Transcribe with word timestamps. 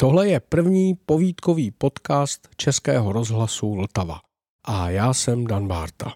Tohle 0.00 0.28
je 0.28 0.40
první 0.40 0.94
povídkový 0.94 1.70
podcast 1.70 2.48
Českého 2.56 3.12
rozhlasu 3.12 3.74
Vltava. 3.74 4.20
A 4.64 4.90
já 4.90 5.14
jsem 5.14 5.46
Dan 5.46 5.68
Bárta. 5.68 6.14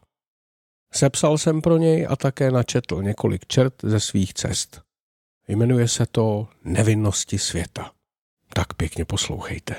Sepsal 0.92 1.39
jsem 1.39 1.60
pro 1.60 1.76
něj 1.76 2.07
a 2.10 2.17
také 2.17 2.50
načetl 2.50 3.02
několik 3.02 3.47
čert 3.47 3.75
ze 3.83 4.00
svých 4.00 4.34
cest. 4.34 4.83
Jmenuje 5.49 5.89
se 5.89 6.07
to 6.07 6.49
Nevinnosti 6.65 7.39
světa. 7.39 7.92
Tak 8.55 8.75
pěkně 8.75 9.05
poslouchejte. 9.05 9.75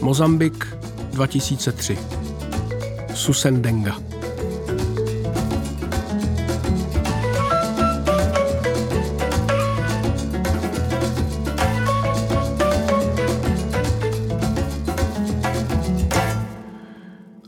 Mozambik 0.00 0.66
2003 1.10 2.15
Susendenga 3.16 3.96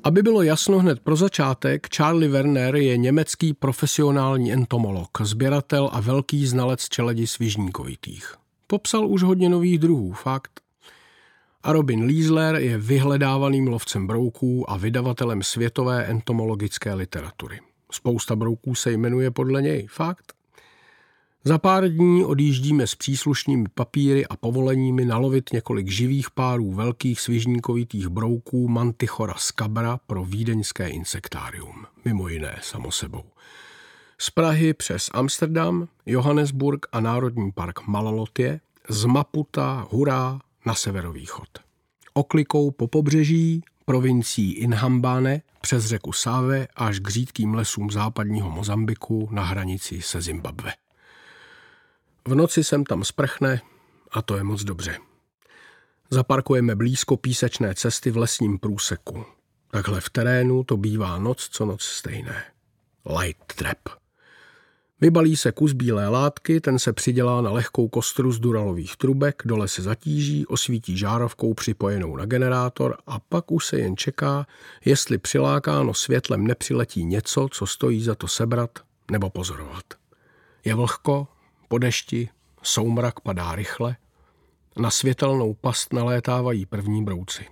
Aby 0.05 0.23
bylo 0.23 0.43
jasno 0.43 0.79
hned 0.79 1.01
pro 1.01 1.17
začátek, 1.17 1.87
Charlie 1.97 2.31
Werner 2.31 2.77
je 2.77 2.97
německý 2.97 3.55
profesionální 3.55 4.53
entomolog, 4.53 5.09
sběratel 5.21 5.91
a 5.93 6.01
velký 6.01 6.47
znalec 6.47 6.89
čeledi 6.89 7.27
svižníkovitých. 7.27 8.35
Popsal 8.67 9.07
už 9.07 9.23
hodně 9.23 9.49
nových 9.49 9.79
druhů, 9.79 10.13
fakt. 10.13 10.68
A 11.69 11.73
Robin 11.73 12.05
Liesler 12.05 12.55
je 12.55 12.79
vyhledávaným 12.79 13.69
lovcem 13.69 14.07
brouků 14.07 14.71
a 14.71 14.77
vydavatelem 14.77 15.43
světové 15.43 16.05
entomologické 16.05 16.95
literatury. 16.95 17.61
Spousta 17.93 18.37
brouků 18.37 18.75
se 18.75 18.93
jmenuje 18.93 19.31
podle 19.31 19.63
něj, 19.63 19.87
fakt. 19.91 20.33
Za 21.45 21.59
pár 21.59 21.89
dní 21.89 22.25
odjíždíme 22.25 22.87
s 22.87 22.95
příslušnými 22.95 23.67
papíry 23.75 24.27
a 24.27 24.37
povoleními 24.37 25.05
nalovit 25.05 25.53
několik 25.53 25.89
živých 25.89 26.31
párů 26.31 26.73
velkých 26.73 27.21
svižníkovitých 27.21 28.09
brouků 28.09 28.69
Mantichora 28.69 29.35
scabra 29.37 30.01
pro 30.07 30.25
vídeňské 30.25 30.89
insektárium. 30.89 31.87
Mimo 32.05 32.29
jiné, 32.29 32.59
samo 32.63 32.93
sebou. 32.93 33.25
Z 34.19 34.31
Prahy 34.31 34.75
přes 34.75 35.11
Amsterdam, 35.13 35.89
Johannesburg 36.07 36.87
a 36.93 37.01
Národní 37.01 37.53
park 37.53 37.87
Malalotě, 37.87 38.61
z 38.89 39.05
Maputa, 39.05 39.87
Hurá 39.91 40.41
na 40.67 40.75
severovýchod. 40.75 41.49
Oklikou 42.19 42.71
po 42.71 42.89
pobřeží, 42.89 43.63
provincií 43.85 44.53
Inhambane, 44.53 45.43
přes 45.61 45.85
řeku 45.85 46.13
Sáve 46.13 46.67
až 46.77 46.99
k 46.99 47.09
řídkým 47.09 47.55
lesům 47.55 47.91
západního 47.91 48.51
Mozambiku 48.51 49.29
na 49.33 49.45
hranici 49.45 50.03
se 50.03 50.21
Zimbabwe. 50.21 50.73
V 52.29 52.35
noci 52.35 52.65
sem 52.65 52.85
tam 52.85 53.05
sprchne 53.05 53.61
a 54.11 54.23
to 54.23 54.37
je 54.37 54.45
moc 54.45 54.65
dobře. 54.65 54.99
Zaparkujeme 56.11 56.75
blízko 56.75 57.17
písečné 57.17 57.75
cesty 57.75 58.11
v 58.11 58.17
lesním 58.17 58.59
průseku. 58.59 59.25
Takhle 59.71 60.01
v 60.01 60.11
terénu 60.11 60.65
to 60.65 60.77
bývá 60.77 61.19
noc 61.19 61.49
co 61.53 61.67
noc 61.67 61.83
stejné. 61.83 62.45
Light 63.21 63.55
trap. 63.55 63.79
Vybalí 65.01 65.37
se 65.37 65.53
kus 65.53 65.73
bílé 65.73 66.09
látky, 66.09 66.61
ten 66.61 66.79
se 66.79 66.93
přidělá 66.93 67.41
na 67.41 67.51
lehkou 67.51 67.89
kostru 67.89 68.33
z 68.33 68.41
duralových 68.41 68.97
trubek, 68.97 69.43
dole 69.45 69.69
se 69.69 69.83
zatíží, 69.83 70.47
osvítí 70.47 70.97
žárovkou 70.97 71.55
připojenou 71.55 72.17
na 72.17 72.25
generátor 72.25 72.99
a 73.07 73.19
pak 73.19 73.51
už 73.51 73.67
se 73.67 73.79
jen 73.79 73.97
čeká, 73.97 74.47
jestli 74.85 75.19
přilákáno 75.19 75.95
světlem 75.95 76.47
nepřiletí 76.47 77.05
něco, 77.05 77.49
co 77.53 77.67
stojí 77.67 78.03
za 78.03 78.15
to 78.15 78.29
sebrat 78.29 78.71
nebo 79.11 79.31
pozorovat. 79.31 79.85
Je 80.65 80.75
vlhko, 80.75 81.29
po 81.69 81.79
dešti 81.79 82.29
soumrak 82.63 83.21
padá 83.21 83.55
rychle, 83.55 83.97
na 84.79 84.91
světelnou 84.91 85.55
past 85.55 85.93
nalétávají 85.93 86.67
první 86.67 87.05
brouci. 87.05 87.47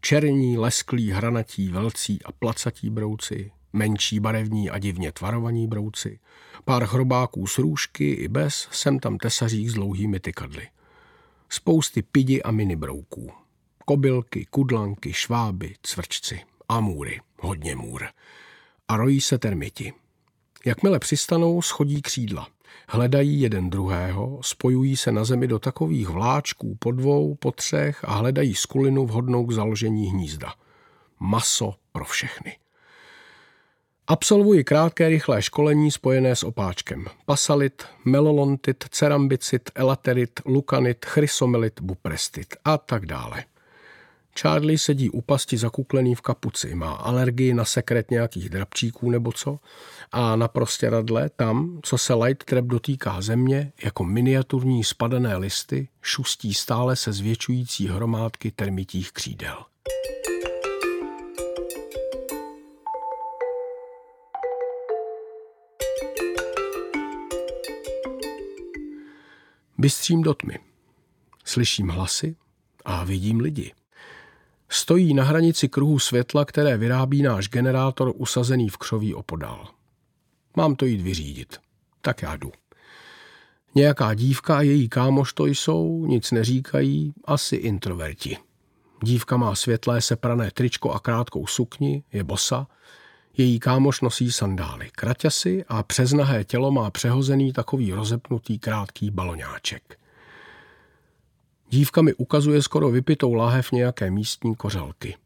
Černí, 0.00 0.58
lesklí, 0.58 1.10
hranatí, 1.10 1.68
velcí 1.68 2.18
a 2.24 2.32
placatí 2.32 2.90
brouci, 2.90 3.50
menší 3.78 4.20
barevní 4.20 4.70
a 4.70 4.78
divně 4.78 5.12
tvarovaní 5.12 5.66
brouci, 5.66 6.18
pár 6.64 6.86
chrobáků 6.86 7.46
z 7.46 7.58
růžky 7.58 8.10
i 8.10 8.28
bez, 8.28 8.68
sem 8.70 8.98
tam 8.98 9.18
tesařík 9.18 9.68
s 9.68 9.74
dlouhými 9.74 10.20
tykadly. 10.20 10.68
Spousty 11.48 12.02
pidi 12.02 12.42
a 12.42 12.50
mini 12.50 12.76
brouků. 12.76 13.30
Kobylky, 13.84 14.46
kudlanky, 14.50 15.12
šváby, 15.12 15.74
cvrčci, 15.82 16.40
amůry, 16.68 17.20
hodně 17.38 17.76
můr. 17.76 18.06
A 18.88 18.96
rojí 18.96 19.20
se 19.20 19.38
termiti. 19.38 19.92
Jakmile 20.64 20.98
přistanou, 20.98 21.62
schodí 21.62 22.02
křídla. 22.02 22.48
Hledají 22.88 23.40
jeden 23.40 23.70
druhého, 23.70 24.38
spojují 24.42 24.96
se 24.96 25.12
na 25.12 25.24
zemi 25.24 25.46
do 25.46 25.58
takových 25.58 26.08
vláčků 26.08 26.76
po 26.78 26.92
dvou, 26.92 27.34
po 27.34 27.52
třech 27.52 28.04
a 28.04 28.12
hledají 28.12 28.54
skulinu 28.54 29.06
vhodnou 29.06 29.46
k 29.46 29.52
založení 29.52 30.10
hnízda. 30.10 30.54
Maso 31.20 31.74
pro 31.92 32.04
všechny. 32.04 32.56
Absolvuji 34.10 34.64
krátké 34.64 35.08
rychlé 35.08 35.42
školení 35.42 35.90
spojené 35.90 36.36
s 36.36 36.42
opáčkem. 36.42 37.06
Pasalit, 37.26 37.84
melolontit, 38.04 38.84
cerambicit, 38.90 39.70
elaterit, 39.74 40.40
lukanit, 40.44 41.04
chrysomelit, 41.04 41.80
buprestit 41.80 42.56
a 42.64 42.78
tak 42.78 43.06
dále. 43.06 43.44
Charlie 44.40 44.78
sedí 44.78 45.10
u 45.10 45.20
pasti 45.20 45.56
zakuklený 45.56 46.14
v 46.14 46.20
kapuci, 46.20 46.74
má 46.74 46.92
alergii 46.92 47.54
na 47.54 47.64
sekret 47.64 48.10
nějakých 48.10 48.48
drabčíků 48.48 49.10
nebo 49.10 49.32
co 49.32 49.58
a 50.12 50.36
na 50.36 50.48
radle 50.82 51.30
tam, 51.36 51.80
co 51.82 51.98
se 51.98 52.14
light 52.14 52.44
trap 52.44 52.64
dotýká 52.64 53.20
země, 53.20 53.72
jako 53.84 54.04
miniaturní 54.04 54.84
spadané 54.84 55.36
listy, 55.36 55.88
šustí 56.02 56.54
stále 56.54 56.96
se 56.96 57.12
zvětšující 57.12 57.88
hromádky 57.88 58.50
termitích 58.50 59.12
křídel. 59.12 59.56
Bystřím 69.80 70.22
do 70.22 70.34
tmy. 70.34 70.58
Slyším 71.44 71.88
hlasy 71.88 72.36
a 72.84 73.04
vidím 73.04 73.40
lidi. 73.40 73.72
Stojí 74.68 75.14
na 75.14 75.24
hranici 75.24 75.68
kruhu 75.68 75.98
světla, 75.98 76.44
které 76.44 76.76
vyrábí 76.76 77.22
náš 77.22 77.48
generátor 77.48 78.12
usazený 78.16 78.68
v 78.68 78.76
křoví 78.76 79.14
opodál. 79.14 79.68
Mám 80.56 80.76
to 80.76 80.84
jít 80.84 81.00
vyřídit. 81.00 81.58
Tak 82.00 82.22
já 82.22 82.36
jdu. 82.36 82.52
Nějaká 83.74 84.14
dívka 84.14 84.58
a 84.58 84.62
její 84.62 84.88
kámoš 84.88 85.32
to 85.32 85.46
jsou, 85.46 86.06
nic 86.06 86.30
neříkají, 86.30 87.14
asi 87.24 87.56
introverti. 87.56 88.36
Dívka 89.02 89.36
má 89.36 89.54
světlé 89.54 90.02
seprané 90.02 90.50
tričko 90.50 90.90
a 90.90 91.00
krátkou 91.00 91.46
sukni, 91.46 92.04
je 92.12 92.24
bosa. 92.24 92.66
Její 93.40 93.60
kámoš 93.60 94.00
nosí 94.00 94.32
sandály, 94.32 94.90
kraťasy 94.92 95.64
a 95.68 95.82
přes 95.82 96.12
nahé 96.12 96.44
tělo 96.44 96.70
má 96.70 96.90
přehozený 96.90 97.52
takový 97.52 97.92
rozepnutý 97.92 98.58
krátký 98.58 99.10
baloňáček. 99.10 99.98
Dívka 101.70 102.02
mi 102.02 102.14
ukazuje 102.14 102.62
skoro 102.62 102.90
vypitou 102.90 103.34
lahev 103.34 103.72
nějaké 103.72 104.10
místní 104.10 104.54
kořalky. 104.56 105.16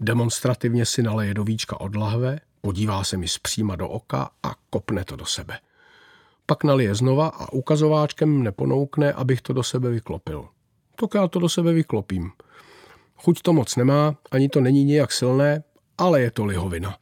Demonstrativně 0.00 0.86
si 0.86 1.02
naleje 1.02 1.34
do 1.34 1.44
víčka 1.44 1.80
od 1.80 1.96
lahve, 1.96 2.40
podívá 2.60 3.04
se 3.04 3.16
mi 3.16 3.28
zpříma 3.28 3.76
do 3.76 3.88
oka 3.88 4.30
a 4.42 4.54
kopne 4.70 5.04
to 5.04 5.16
do 5.16 5.26
sebe. 5.26 5.58
Pak 6.46 6.64
nalije 6.64 6.94
znova 6.94 7.28
a 7.28 7.52
ukazováčkem 7.52 8.42
neponoukne, 8.42 9.12
abych 9.12 9.40
to 9.40 9.52
do 9.52 9.62
sebe 9.62 9.90
vyklopil. 9.90 10.48
Tak 10.96 11.14
já 11.14 11.28
to 11.28 11.38
do 11.38 11.48
sebe 11.48 11.72
vyklopím. 11.72 12.32
Chuť 13.16 13.42
to 13.42 13.52
moc 13.52 13.76
nemá, 13.76 14.16
ani 14.30 14.48
to 14.48 14.60
není 14.60 14.84
nijak 14.84 15.12
silné, 15.12 15.62
ale 15.98 16.20
je 16.20 16.30
to 16.30 16.44
lihovina. 16.44 16.98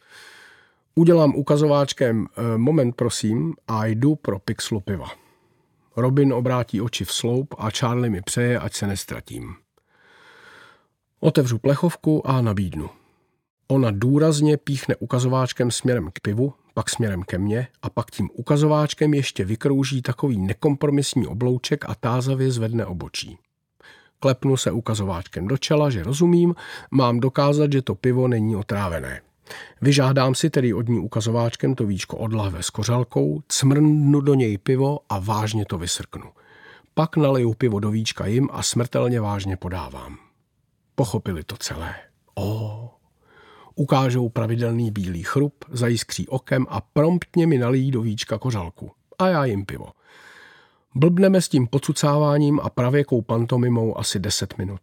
Udělám 0.94 1.34
ukazováčkem 1.34 2.26
eh, 2.26 2.58
moment 2.58 2.96
prosím 2.96 3.54
a 3.68 3.86
jdu 3.86 4.14
pro 4.14 4.38
pixlu 4.38 4.80
piva. 4.80 5.08
Robin 5.96 6.32
obrátí 6.32 6.80
oči 6.80 7.04
v 7.04 7.12
sloup 7.12 7.54
a 7.58 7.70
Charlie 7.70 8.10
mi 8.10 8.22
přeje, 8.22 8.58
ať 8.58 8.74
se 8.74 8.86
nestratím. 8.86 9.54
Otevřu 11.20 11.58
plechovku 11.58 12.26
a 12.26 12.40
nabídnu. 12.40 12.90
Ona 13.68 13.90
důrazně 13.90 14.56
píchne 14.56 14.96
ukazováčkem 14.96 15.70
směrem 15.70 16.10
k 16.12 16.20
pivu, 16.20 16.54
pak 16.74 16.90
směrem 16.90 17.22
ke 17.22 17.38
mně 17.38 17.68
a 17.82 17.90
pak 17.90 18.10
tím 18.10 18.30
ukazováčkem 18.34 19.14
ještě 19.14 19.44
vykrouží 19.44 20.02
takový 20.02 20.38
nekompromisní 20.38 21.26
oblouček 21.26 21.84
a 21.88 21.94
tázavě 21.94 22.50
zvedne 22.50 22.86
obočí. 22.86 23.38
Klepnu 24.20 24.56
se 24.56 24.70
ukazováčkem 24.70 25.48
do 25.48 25.58
čela, 25.58 25.90
že 25.90 26.02
rozumím, 26.02 26.54
mám 26.90 27.20
dokázat, 27.20 27.72
že 27.72 27.82
to 27.82 27.94
pivo 27.94 28.28
není 28.28 28.56
otrávené. 28.56 29.20
Vyžádám 29.80 30.34
si 30.34 30.50
tedy 30.50 30.74
od 30.74 30.88
ní 30.88 30.98
ukazováčkem 30.98 31.74
to 31.74 31.86
víčko 31.86 32.16
od 32.16 32.32
lahve 32.32 32.62
s 32.62 32.70
kořalkou, 32.70 33.42
cmrnu 33.48 34.20
do 34.20 34.34
něj 34.34 34.58
pivo 34.58 34.98
a 35.08 35.18
vážně 35.18 35.64
to 35.64 35.78
vysrknu. 35.78 36.24
Pak 36.94 37.16
naliju 37.16 37.54
pivo 37.54 37.80
do 37.80 37.90
víčka 37.90 38.26
jim 38.26 38.48
a 38.52 38.62
smrtelně 38.62 39.20
vážně 39.20 39.56
podávám. 39.56 40.16
Pochopili 40.94 41.44
to 41.44 41.56
celé. 41.56 41.94
O, 42.34 42.90
Ukážou 43.74 44.28
pravidelný 44.28 44.90
bílý 44.90 45.22
chrup, 45.22 45.64
zajiskří 45.70 46.28
okem 46.28 46.66
a 46.68 46.80
promptně 46.80 47.46
mi 47.46 47.58
nalijí 47.58 47.90
do 47.90 48.02
víčka 48.02 48.38
kořalku. 48.38 48.90
A 49.18 49.28
já 49.28 49.44
jim 49.44 49.66
pivo. 49.66 49.86
Blbneme 50.94 51.40
s 51.40 51.48
tím 51.48 51.66
pocucáváním 51.66 52.60
a 52.60 52.70
pravěkou 52.70 53.22
pantomimou 53.22 53.98
asi 53.98 54.18
10 54.18 54.58
minut. 54.58 54.80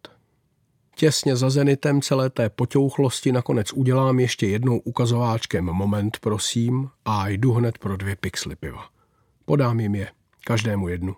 Těsně 1.00 1.36
za 1.36 1.50
zenitem 1.50 2.02
celé 2.02 2.30
té 2.30 2.50
poťouchlosti 2.50 3.32
nakonec 3.32 3.72
udělám 3.72 4.20
ještě 4.20 4.46
jednou 4.46 4.78
ukazováčkem 4.78 5.64
moment, 5.64 6.18
prosím, 6.20 6.88
a 7.04 7.28
jdu 7.28 7.52
hned 7.52 7.78
pro 7.78 7.96
dvě 7.96 8.16
pixly 8.16 8.56
piva. 8.56 8.88
Podám 9.44 9.80
jim 9.80 9.94
je, 9.94 10.08
každému 10.44 10.88
jednu. 10.88 11.16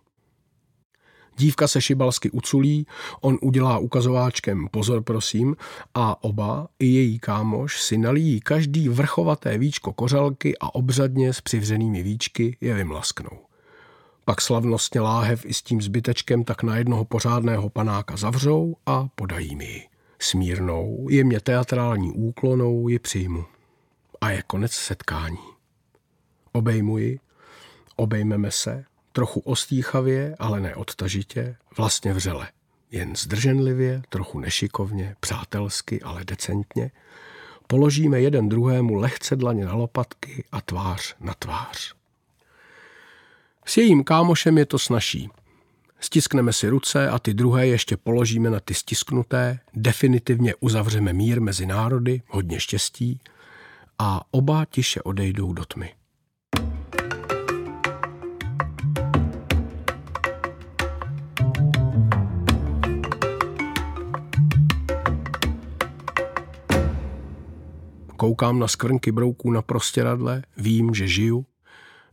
Dívka 1.37 1.69
se 1.69 1.81
šibalsky 1.81 2.31
uculí, 2.31 2.87
on 3.21 3.39
udělá 3.41 3.79
ukazováčkem 3.79 4.69
pozor 4.71 5.03
prosím 5.03 5.57
a 5.95 6.25
oba, 6.25 6.69
i 6.79 6.87
její 6.87 7.19
kámoš, 7.19 7.83
si 7.83 7.99
nalijí 7.99 8.41
každý 8.41 8.89
vrchovaté 8.89 9.59
víčko 9.59 9.93
kořalky 9.93 10.59
a 10.59 10.75
obřadně 10.75 11.33
s 11.33 11.41
přivřenými 11.41 12.03
víčky 12.03 12.57
je 12.61 12.75
vymlasknou. 12.75 13.52
Pak 14.25 14.41
slavnostně 14.41 15.01
láhev 15.01 15.45
i 15.47 15.55
s 15.55 15.63
tím 15.63 15.83
zbytečkem 15.83 16.45
tak 16.45 16.63
na 16.63 16.77
jednoho 16.77 17.05
pořádného 17.05 17.71
panáka 17.71 18.17
zavřou 18.17 18.77
a 18.87 19.09
podají 19.15 19.57
mi 19.57 19.65
ji. 19.65 19.89
Smírnou, 20.19 21.07
jemně 21.11 21.41
teatrální 21.41 22.13
úklonou 22.13 22.89
ji 22.89 22.99
přijmu. 22.99 23.45
A 24.21 24.31
je 24.31 24.43
konec 24.43 24.73
setkání. 24.73 25.39
Obejmu 26.53 26.99
ji, 26.99 27.19
obejmeme 27.97 28.51
se, 28.51 28.85
trochu 29.13 29.41
ostýchavě, 29.41 30.37
ale 30.39 30.61
ne 30.61 30.75
odtažitě, 30.75 31.57
vlastně 31.77 32.15
vřele. 32.15 32.49
Jen 32.91 33.17
zdrženlivě, 33.17 34.03
trochu 34.09 34.41
nešikovně, 34.41 35.17
přátelsky, 35.21 36.03
ale 36.03 36.25
decentně, 36.25 36.91
položíme 37.67 38.21
jeden 38.21 38.49
druhému 38.49 38.95
lehce 38.95 39.37
dlaně 39.37 39.65
na 39.65 39.75
lopatky 39.75 40.45
a 40.53 40.61
tvář 40.61 41.17
na 41.21 41.35
tvář. 41.35 42.02
S 43.65 43.77
jejím 43.77 44.05
kámošem 44.05 44.59
je 44.59 44.67
to 44.67 44.79
snaží. 44.79 45.31
Stiskneme 46.01 46.53
si 46.53 46.69
ruce 46.69 47.09
a 47.09 47.19
ty 47.19 47.35
druhé 47.35 47.67
ještě 47.67 47.97
položíme 47.97 48.51
na 48.51 48.61
ty 48.61 48.75
stisknuté, 48.75 49.59
definitivně 49.75 50.55
uzavřeme 50.61 51.13
mír 51.13 51.41
mezi 51.41 51.67
národy, 51.67 52.23
hodně 52.29 52.61
štěstí 52.61 53.21
a 53.99 54.21
oba 54.31 54.65
tiše 54.65 55.03
odejdou 55.03 55.53
do 55.53 55.65
tmy. 55.65 55.95
Koukám 68.17 68.59
na 68.59 68.69
skvrnky 68.69 69.13
brouků 69.13 69.51
na 69.51 69.63
prostěradle, 69.63 70.43
vím, 70.57 70.95
že 70.95 71.09
žiju. 71.09 71.47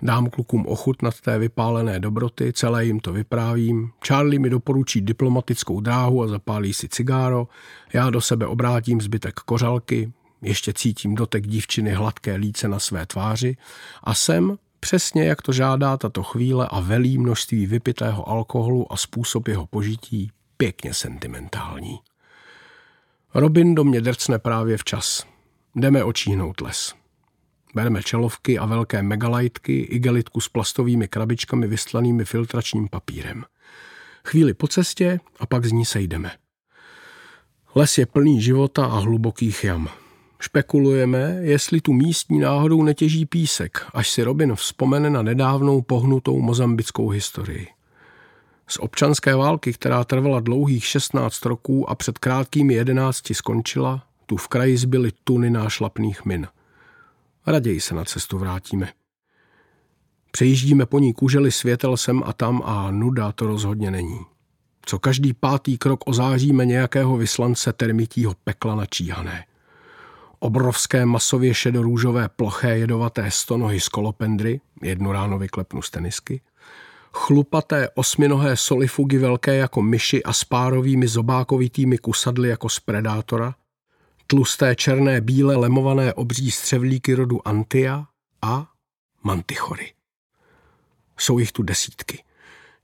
Dám 0.02 0.30
klukům 0.30 0.66
ochutnat 0.68 1.22
té 1.22 1.40
vypálené 1.40 2.00
dobroty, 2.00 2.54
celé 2.54 2.86
jim 2.86 3.00
to 3.00 3.14
vyprávím. 3.14 3.92
Charlie 4.08 4.40
mi 4.40 4.50
doporučí 4.50 5.02
diplomatickou 5.02 5.82
dráhu 5.82 6.24
a 6.24 6.28
zapálí 6.28 6.74
si 6.74 6.90
cigáro. 6.90 7.48
Já 7.94 8.10
do 8.10 8.22
sebe 8.22 8.48
obrátím 8.48 9.02
zbytek 9.02 9.34
kořalky, 9.34 10.12
ještě 10.42 10.74
cítím 10.74 11.16
dotek 11.16 11.48
dívčiny 11.48 11.92
hladké 11.92 12.36
líce 12.36 12.68
na 12.68 12.80
své 12.80 13.06
tváři 13.06 13.58
a 14.04 14.14
jsem, 14.14 14.58
přesně 14.80 15.26
jak 15.26 15.42
to 15.42 15.52
žádá 15.52 15.98
tato 15.98 16.24
chvíle 16.24 16.68
a 16.72 16.80
velí 16.80 17.18
množství 17.18 17.66
vypitého 17.66 18.30
alkoholu 18.30 18.94
a 18.94 18.98
způsob 18.98 19.48
jeho 19.48 19.66
požití, 19.66 20.32
pěkně 20.58 20.94
sentimentální. 20.94 22.00
Robin 23.34 23.76
do 23.76 23.84
mě 23.84 24.02
drcne 24.02 24.40
právě 24.40 24.78
včas. 24.78 25.26
Jdeme 25.76 26.04
očíhnout 26.04 26.62
les. 26.62 26.99
Bereme 27.80 28.04
čelovky 28.04 28.60
a 28.60 28.66
velké 28.66 29.04
megalajtky, 29.04 29.80
igelitku 29.80 30.42
s 30.42 30.50
plastovými 30.50 31.08
krabičkami 31.08 31.68
vyslanými 31.68 32.26
filtračním 32.26 32.88
papírem. 32.88 33.44
Chvíli 34.26 34.54
po 34.54 34.68
cestě 34.68 35.20
a 35.40 35.46
pak 35.46 35.66
z 35.66 35.72
ní 35.72 35.86
sejdeme. 35.86 36.32
Les 37.76 37.98
je 37.98 38.06
plný 38.06 38.42
života 38.42 38.86
a 38.86 39.00
hlubokých 39.00 39.64
jam. 39.64 39.88
Špekulujeme, 40.40 41.38
jestli 41.42 41.82
tu 41.82 41.94
místní 41.94 42.40
náhodou 42.40 42.84
netěží 42.84 43.26
písek, 43.26 43.86
až 43.94 44.10
si 44.10 44.24
Robin 44.24 44.56
vzpomene 44.56 45.10
na 45.10 45.22
nedávnou 45.22 45.82
pohnutou 45.82 46.42
mozambickou 46.42 47.10
historii. 47.10 47.68
Z 48.68 48.78
občanské 48.78 49.36
války, 49.36 49.74
která 49.74 50.04
trvala 50.04 50.40
dlouhých 50.40 50.86
16 50.86 51.46
roků 51.46 51.90
a 51.90 51.96
před 51.96 52.18
krátkými 52.18 52.74
11 52.74 53.34
skončila, 53.34 54.04
tu 54.26 54.38
v 54.38 54.48
kraji 54.48 54.78
zbyly 54.78 55.12
tuny 55.24 55.50
nášlapných 55.50 56.26
min. 56.26 56.48
Raději 57.48 57.82
se 57.82 57.96
na 57.96 58.06
cestu 58.06 58.38
vrátíme. 58.38 58.94
Přejíždíme 60.32 60.86
po 60.86 61.00
ní 61.00 61.14
kuželi 61.14 61.52
světel 61.52 61.98
sem 61.98 62.24
a 62.26 62.34
tam 62.34 62.62
a 62.66 62.92
nuda 62.92 63.32
to 63.32 63.48
rozhodně 63.48 63.92
není. 63.92 64.20
Co 64.86 65.00
každý 65.00 65.34
pátý 65.34 65.78
krok 65.78 66.00
ozáříme 66.06 66.66
nějakého 66.66 67.18
vyslance 67.18 67.74
termitího 67.74 68.36
pekla 68.44 68.76
načíhané. 68.76 69.46
Obrovské 70.40 71.06
masově 71.06 71.54
šedorůžové 71.54 72.30
ploché 72.30 72.78
jedovaté 72.78 73.32
stonohy 73.32 73.80
z 73.80 73.88
kolopendry, 73.88 74.62
jednu 74.82 75.12
ráno 75.12 75.40
vyklepnu 75.40 75.82
z 75.82 75.90
tenisky, 75.90 76.42
chlupaté 77.14 77.90
osminohé 77.96 78.58
solifugy 78.58 79.18
velké 79.18 79.56
jako 79.56 79.82
myši 79.82 80.24
a 80.24 80.34
s 80.34 80.44
párovými 80.44 81.08
zobákovitými 81.08 81.98
kusadly 81.98 82.50
jako 82.50 82.70
z 82.70 82.80
predátora, 82.80 83.56
tlusté 84.32 84.76
černé 84.76 85.22
bíle 85.22 85.56
lemované 85.56 86.14
obří 86.14 86.52
střevlíky 86.52 87.14
rodu 87.14 87.48
Antia 87.48 88.06
a 88.42 88.68
mantichory. 89.24 89.94
Jsou 91.18 91.40
jich 91.40 91.52
tu 91.52 91.64
desítky. 91.64 92.24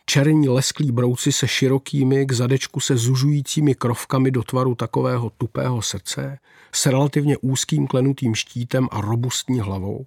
Černí 0.05 0.49
lesklí 0.49 0.91
brouci 0.91 1.31
se 1.31 1.47
širokými, 1.47 2.25
k 2.25 2.31
zadečku 2.31 2.79
se 2.79 2.97
zužujícími 2.97 3.75
krovkami 3.75 4.31
do 4.31 4.43
tvaru 4.43 4.75
takového 4.75 5.29
tupého 5.29 5.81
srdce, 5.81 6.39
s 6.71 6.85
relativně 6.85 7.37
úzkým 7.37 7.87
klenutým 7.87 8.35
štítem 8.35 8.87
a 8.91 9.01
robustní 9.01 9.59
hlavou, 9.59 10.05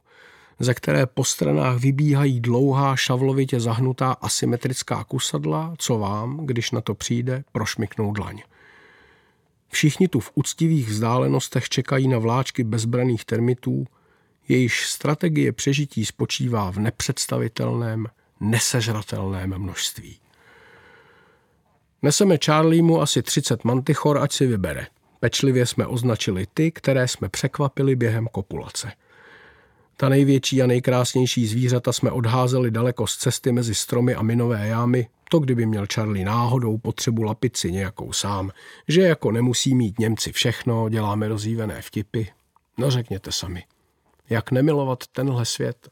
ze 0.59 0.75
které 0.75 1.07
po 1.07 1.25
stranách 1.25 1.77
vybíhají 1.77 2.41
dlouhá 2.41 2.97
šavlovitě 2.97 3.61
zahnutá 3.61 4.13
asymetrická 4.13 5.05
kusadla, 5.05 5.75
co 5.79 5.99
vám, 5.99 6.47
když 6.47 6.71
na 6.71 6.81
to 6.81 6.95
přijde, 6.95 7.45
prošmiknou 7.53 8.13
dlaň. 8.13 8.43
Všichni 9.69 10.09
tu 10.09 10.21
v 10.21 10.31
úctivých 10.35 10.89
vzdálenostech 10.89 11.69
čekají 11.69 12.09
na 12.09 12.19
vláčky 12.19 12.65
bezbraných 12.65 13.25
termitů, 13.25 13.87
jejíž 14.49 14.87
strategie 14.87 15.53
přežití 15.53 16.05
spočívá 16.05 16.71
v 16.71 16.79
nepředstavitelném, 16.79 18.07
nesežratelném 18.41 19.59
množství. 19.59 20.19
Neseme 22.03 22.39
Charliemu 22.45 23.01
asi 23.01 23.23
30 23.23 23.65
mantichor, 23.65 24.19
ať 24.19 24.33
si 24.33 24.47
vybere. 24.47 24.87
Pečlivě 25.21 25.67
jsme 25.67 25.87
označili 25.87 26.47
ty, 26.55 26.71
které 26.71 27.09
jsme 27.09 27.29
překvapili 27.29 27.97
během 27.97 28.27
kopulace. 28.27 28.93
Ta 29.97 30.09
největší 30.09 30.63
a 30.63 30.67
nejkrásnější 30.67 31.47
zvířata 31.47 31.93
jsme 31.93 32.11
odházeli 32.11 32.71
daleko 32.71 33.07
z 33.07 33.17
cesty 33.17 33.53
mezi 33.53 33.75
stromy 33.75 34.15
a 34.15 34.23
minové 34.23 34.69
jámy, 34.69 35.09
to 35.31 35.39
kdyby 35.39 35.67
měl 35.67 35.87
Charlie 35.95 36.25
náhodou 36.25 36.79
potřebu 36.79 37.23
lapici 37.23 37.73
nějakou 37.73 38.13
sám, 38.13 38.51
že 38.89 39.03
jako 39.03 39.33
nemusí 39.33 39.75
mít 39.75 39.99
Němci 39.99 40.33
všechno, 40.33 40.89
děláme 40.89 41.29
rozjívené 41.29 41.83
vtipy. 41.83 42.25
No 42.79 42.91
řekněte 42.91 43.33
sami, 43.33 43.65
jak 44.31 44.51
nemilovat 44.51 45.07
tenhle 45.07 45.45
svět? 45.45 45.89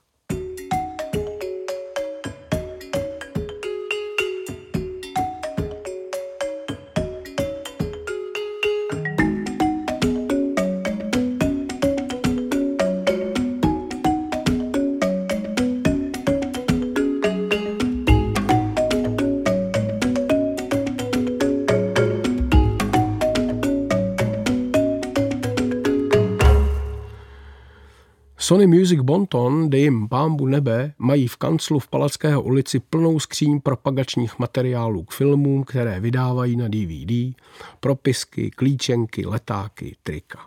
Sony 28.46 28.66
Music 28.66 29.00
Bonton, 29.00 29.70
dej 29.70 29.82
jim 29.82 30.08
pámbu 30.08 30.46
nebe, 30.46 30.92
mají 30.98 31.28
v 31.28 31.36
kanclu 31.36 31.78
v 31.78 31.88
Palackého 31.88 32.42
ulici 32.42 32.80
plnou 32.80 33.20
skříň 33.20 33.60
propagačních 33.60 34.38
materiálů 34.38 35.04
k 35.04 35.12
filmům, 35.12 35.64
které 35.64 36.00
vydávají 36.00 36.56
na 36.56 36.68
DVD, 36.68 37.34
propisky, 37.80 38.50
klíčenky, 38.50 39.26
letáky, 39.26 39.96
trika. 40.02 40.38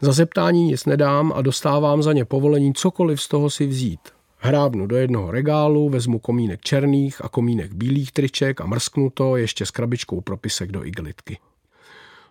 Za 0.00 0.12
zeptání 0.12 0.64
nic 0.64 0.86
nedám 0.86 1.32
a 1.36 1.42
dostávám 1.42 2.02
za 2.02 2.12
ně 2.12 2.24
povolení 2.24 2.74
cokoliv 2.74 3.22
z 3.22 3.28
toho 3.28 3.50
si 3.50 3.66
vzít. 3.66 4.00
Hrábnu 4.38 4.86
do 4.86 4.96
jednoho 4.96 5.30
regálu, 5.30 5.88
vezmu 5.88 6.18
komínek 6.18 6.60
černých 6.60 7.24
a 7.24 7.28
komínek 7.28 7.74
bílých 7.74 8.12
triček 8.12 8.60
a 8.60 8.66
mrsknu 8.66 9.10
to 9.10 9.36
ještě 9.36 9.66
s 9.66 9.70
krabičkou 9.70 10.20
propisek 10.20 10.72
do 10.72 10.84
iglitky. 10.84 11.38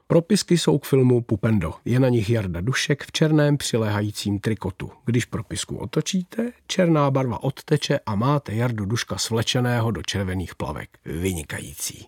Propisky 0.08 0.58
jsou 0.58 0.80
k 0.80 0.86
filmu 0.86 1.22
Pupendo. 1.22 1.74
Je 1.86 2.00
na 2.00 2.10
nich 2.10 2.30
Jarda 2.30 2.62
Dušek 2.62 3.04
v 3.04 3.12
černém 3.12 3.58
přiléhajícím 3.58 4.40
trikotu. 4.40 4.92
Když 5.06 5.26
propisku 5.26 5.78
otočíte, 5.78 6.52
černá 6.68 7.12
barva 7.12 7.44
odteče 7.44 8.00
a 8.06 8.16
máte 8.16 8.54
Jardu 8.56 8.86
Duška 8.86 9.18
svlečeného 9.18 9.92
do 9.92 10.04
červených 10.04 10.56
plavek. 10.56 10.90
Vynikající. 11.06 12.08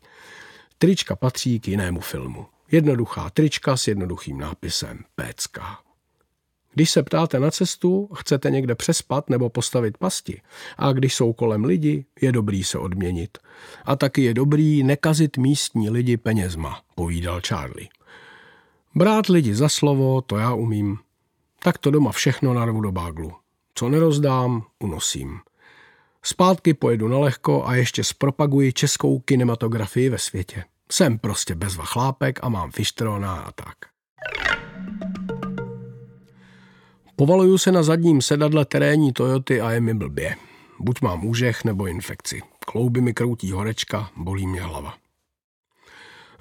Trička 0.77 1.15
patří 1.15 1.59
k 1.59 1.67
jinému 1.67 1.99
filmu. 1.99 2.45
Jednoduchá 2.71 3.29
trička 3.29 3.77
s 3.77 3.87
jednoduchým 3.87 4.37
nápisem 4.37 4.99
Pécka. 5.15 5.86
Když 6.77 6.91
se 6.91 7.03
ptáte 7.03 7.39
na 7.39 7.51
cestu, 7.51 8.09
chcete 8.15 8.51
někde 8.51 8.75
přespat 8.75 9.29
nebo 9.29 9.49
postavit 9.49 9.97
pasti 9.97 10.41
a 10.77 10.91
když 10.91 11.15
jsou 11.15 11.33
kolem 11.33 11.65
lidi, 11.65 12.05
je 12.21 12.31
dobrý 12.31 12.63
se 12.63 12.77
odměnit. 12.77 13.37
A 13.85 13.95
taky 13.95 14.21
je 14.21 14.33
dobrý 14.33 14.83
nekazit 14.83 15.37
místní 15.37 15.89
lidi 15.89 16.17
penězma, 16.17 16.81
povídal 16.95 17.41
Charlie. 17.47 17.87
Brát 18.95 19.27
lidi 19.27 19.55
za 19.55 19.69
slovo, 19.69 20.21
to 20.21 20.37
já 20.37 20.53
umím. 20.53 20.97
Tak 21.63 21.77
to 21.77 21.91
doma 21.91 22.11
všechno 22.11 22.53
narvu 22.53 22.81
do 22.81 22.91
báglu. 22.91 23.33
Co 23.75 23.89
nerozdám, 23.89 24.63
unosím. 24.79 25.39
Zpátky 26.23 26.73
pojedu 26.73 27.07
na 27.07 27.17
lehko 27.17 27.65
a 27.65 27.75
ještě 27.75 28.03
zpropaguji 28.03 28.73
českou 28.73 29.19
kinematografii 29.19 30.09
ve 30.09 30.17
světě. 30.17 30.63
Jsem 30.91 31.19
prostě 31.19 31.55
bezva 31.55 31.85
chlápek 31.85 32.39
a 32.43 32.49
mám 32.49 32.71
fištrona 32.71 33.35
a 33.35 33.51
tak. 33.51 33.75
Povaluju 37.19 37.57
se 37.57 37.71
na 37.71 37.83
zadním 37.83 38.21
sedadle 38.21 38.65
terénní 38.65 39.13
Toyoty 39.13 39.61
a 39.61 39.71
je 39.71 39.81
mi 39.81 39.93
blbě. 39.93 40.35
Buď 40.79 41.01
mám 41.01 41.25
úžech 41.25 41.65
nebo 41.65 41.87
infekci. 41.87 42.41
Klouby 42.65 43.01
mi 43.01 43.13
kroutí 43.13 43.51
horečka, 43.51 44.09
bolí 44.15 44.47
mě 44.47 44.61
hlava. 44.61 44.93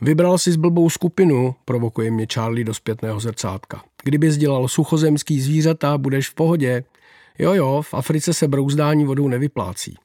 Vybral 0.01 0.39
si 0.39 0.53
z 0.53 0.57
blbou 0.57 0.91
skupinu, 0.91 1.55
provokuje 1.65 2.11
mě 2.11 2.27
Charlie 2.33 2.65
do 2.65 2.75
zpětného 2.75 3.21
zrcátka. 3.21 3.85
Kdyby 4.05 4.29
dělal 4.29 4.69
suchozemský 4.69 5.41
zvířata, 5.41 5.99
budeš 5.99 6.29
v 6.29 6.35
pohodě. 6.35 6.85
Jo, 7.39 7.55
jo, 7.55 7.83
v 7.83 7.95
Africe 7.95 8.35
se 8.35 8.49
brouzdání 8.49 9.05
vodou 9.05 9.29
nevyplácí. 9.29 9.97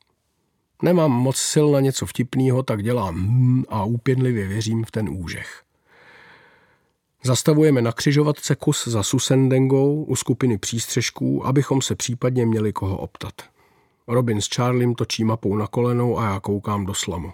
Nemám 0.84 1.12
moc 1.12 1.38
sil 1.51 1.68
na 1.72 1.80
něco 1.80 2.06
vtipného, 2.06 2.63
tak 2.63 2.84
dělám 2.84 3.16
hm 3.16 3.63
a 3.70 3.84
úpěnlivě 3.84 4.48
věřím 4.48 4.84
v 4.84 4.92
ten 4.92 5.10
úžeh. 5.10 5.63
Zastavujeme 7.24 7.82
na 7.82 7.92
křižovatce 7.92 8.56
kus 8.56 8.88
za 8.88 9.04
Susendengou 9.04 10.04
u 10.04 10.16
skupiny 10.16 10.58
přístřežků, 10.58 11.48
abychom 11.48 11.82
se 11.82 11.96
případně 11.96 12.46
měli 12.46 12.74
koho 12.74 12.98
optat. 12.98 13.34
Robin 14.08 14.42
s 14.42 14.48
Charliem 14.56 14.96
točí 14.96 15.24
mapou 15.24 15.56
na 15.56 15.68
kolenou 15.68 16.20
a 16.20 16.25
já 16.25 16.40
koukám 16.40 16.86
do 16.86 16.94
slamu. 16.94 17.32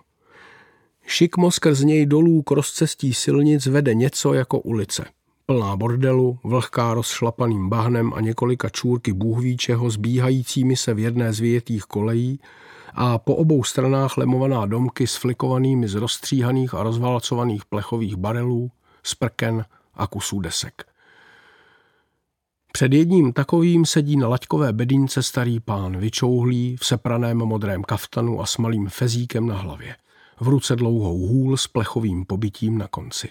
Šikmo 1.06 1.52
skrz 1.52 1.80
něj 1.80 2.06
dolů 2.06 2.42
k 2.42 2.52
rozcestí 2.52 3.14
silnic 3.14 3.66
vede 3.66 3.94
něco 3.94 4.34
jako 4.34 4.60
ulice. 4.60 5.06
Plná 5.46 5.76
bordelu, 5.76 6.40
vlhká 6.44 6.94
rozšlapaným 6.94 7.70
bahnem 7.70 8.14
a 8.14 8.22
několika 8.22 8.70
čůrky 8.70 9.14
bůhvíčeho 9.14 9.90
zbíhajícími 9.90 10.76
se 10.76 10.94
v 10.94 11.00
jedné 11.00 11.34
z 11.34 11.40
vyjetých 11.40 11.84
kolejí 11.84 12.40
a 12.94 13.18
po 13.18 13.36
obou 13.36 13.64
stranách 13.64 14.18
lemovaná 14.18 14.66
domky 14.66 15.08
s 15.08 15.16
flikovanými 15.16 15.88
z 15.88 15.96
rozstříhaných 15.96 16.74
a 16.74 16.84
rozvalcovaných 16.84 17.66
plechových 17.66 18.16
barelů, 18.16 18.72
sprken 19.04 19.66
a 19.98 20.08
kusů 20.08 20.40
desek. 20.40 20.84
Před 22.72 22.94
jedním 22.94 23.34
takovým 23.34 23.86
sedí 23.86 24.18
na 24.18 24.28
laťkové 24.28 24.74
bedínce 24.74 25.24
starý 25.24 25.60
pán, 25.60 25.98
vyčouhlý, 25.98 26.78
v 26.80 26.86
sepraném 26.86 27.38
modrém 27.38 27.84
kaftanu 27.84 28.42
a 28.42 28.46
s 28.46 28.58
malým 28.58 28.90
fezíkem 28.90 29.48
na 29.48 29.56
hlavě. 29.56 29.96
V 30.40 30.48
ruce 30.48 30.76
dlouhou 30.76 31.18
hůl 31.18 31.58
s 31.58 31.68
plechovým 31.68 32.26
pobytím 32.26 32.78
na 32.78 32.88
konci. 32.88 33.30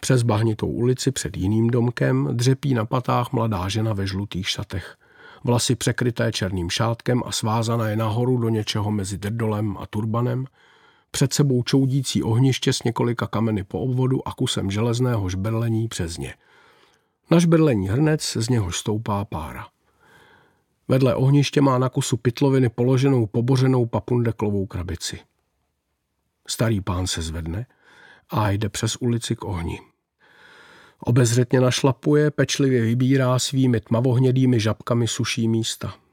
Přes 0.00 0.22
bahnitou 0.22 0.66
ulici 0.66 1.10
před 1.10 1.36
jiným 1.36 1.70
domkem 1.70 2.28
dřepí 2.32 2.74
na 2.74 2.84
patách 2.84 3.32
mladá 3.32 3.68
žena 3.68 3.92
ve 3.92 4.06
žlutých 4.06 4.48
šatech. 4.48 4.96
Vlasy 5.44 5.74
překryté 5.74 6.32
černým 6.32 6.70
šátkem 6.70 7.22
a 7.26 7.32
svázané 7.32 7.96
nahoru 7.96 8.36
do 8.36 8.48
něčeho 8.48 8.90
mezi 8.90 9.18
drdolem 9.18 9.76
a 9.80 9.86
turbanem– 9.86 10.46
před 11.10 11.32
sebou 11.32 11.62
čoudící 11.62 12.22
ohniště 12.22 12.72
s 12.72 12.82
několika 12.82 13.26
kameny 13.26 13.64
po 13.64 13.80
obvodu 13.80 14.28
a 14.28 14.32
kusem 14.32 14.70
železného 14.70 15.28
žberlení 15.28 15.88
přes 15.88 16.18
ně. 16.18 16.34
Na 17.30 17.38
žberlení 17.38 17.88
hrnec 17.88 18.36
z 18.36 18.48
něhož 18.48 18.78
stoupá 18.78 19.24
pára. 19.24 19.66
Vedle 20.88 21.14
ohniště 21.14 21.60
má 21.60 21.78
na 21.78 21.88
kusu 21.88 22.16
pitloviny 22.16 22.68
položenou 22.68 23.26
pobořenou 23.26 23.86
papundeklovou 23.86 24.66
krabici. 24.66 25.18
Starý 26.48 26.80
pán 26.80 27.06
se 27.06 27.22
zvedne 27.22 27.66
a 28.30 28.50
jde 28.50 28.68
přes 28.68 28.96
ulici 28.96 29.36
k 29.36 29.44
ohni. 29.44 29.80
Obezřetně 31.00 31.60
našlapuje, 31.60 32.30
pečlivě 32.30 32.82
vybírá 32.82 33.38
svými 33.38 33.80
tmavohnědými 33.80 34.60
žabkami 34.60 35.08
suší 35.08 35.48
místa– 35.48 35.94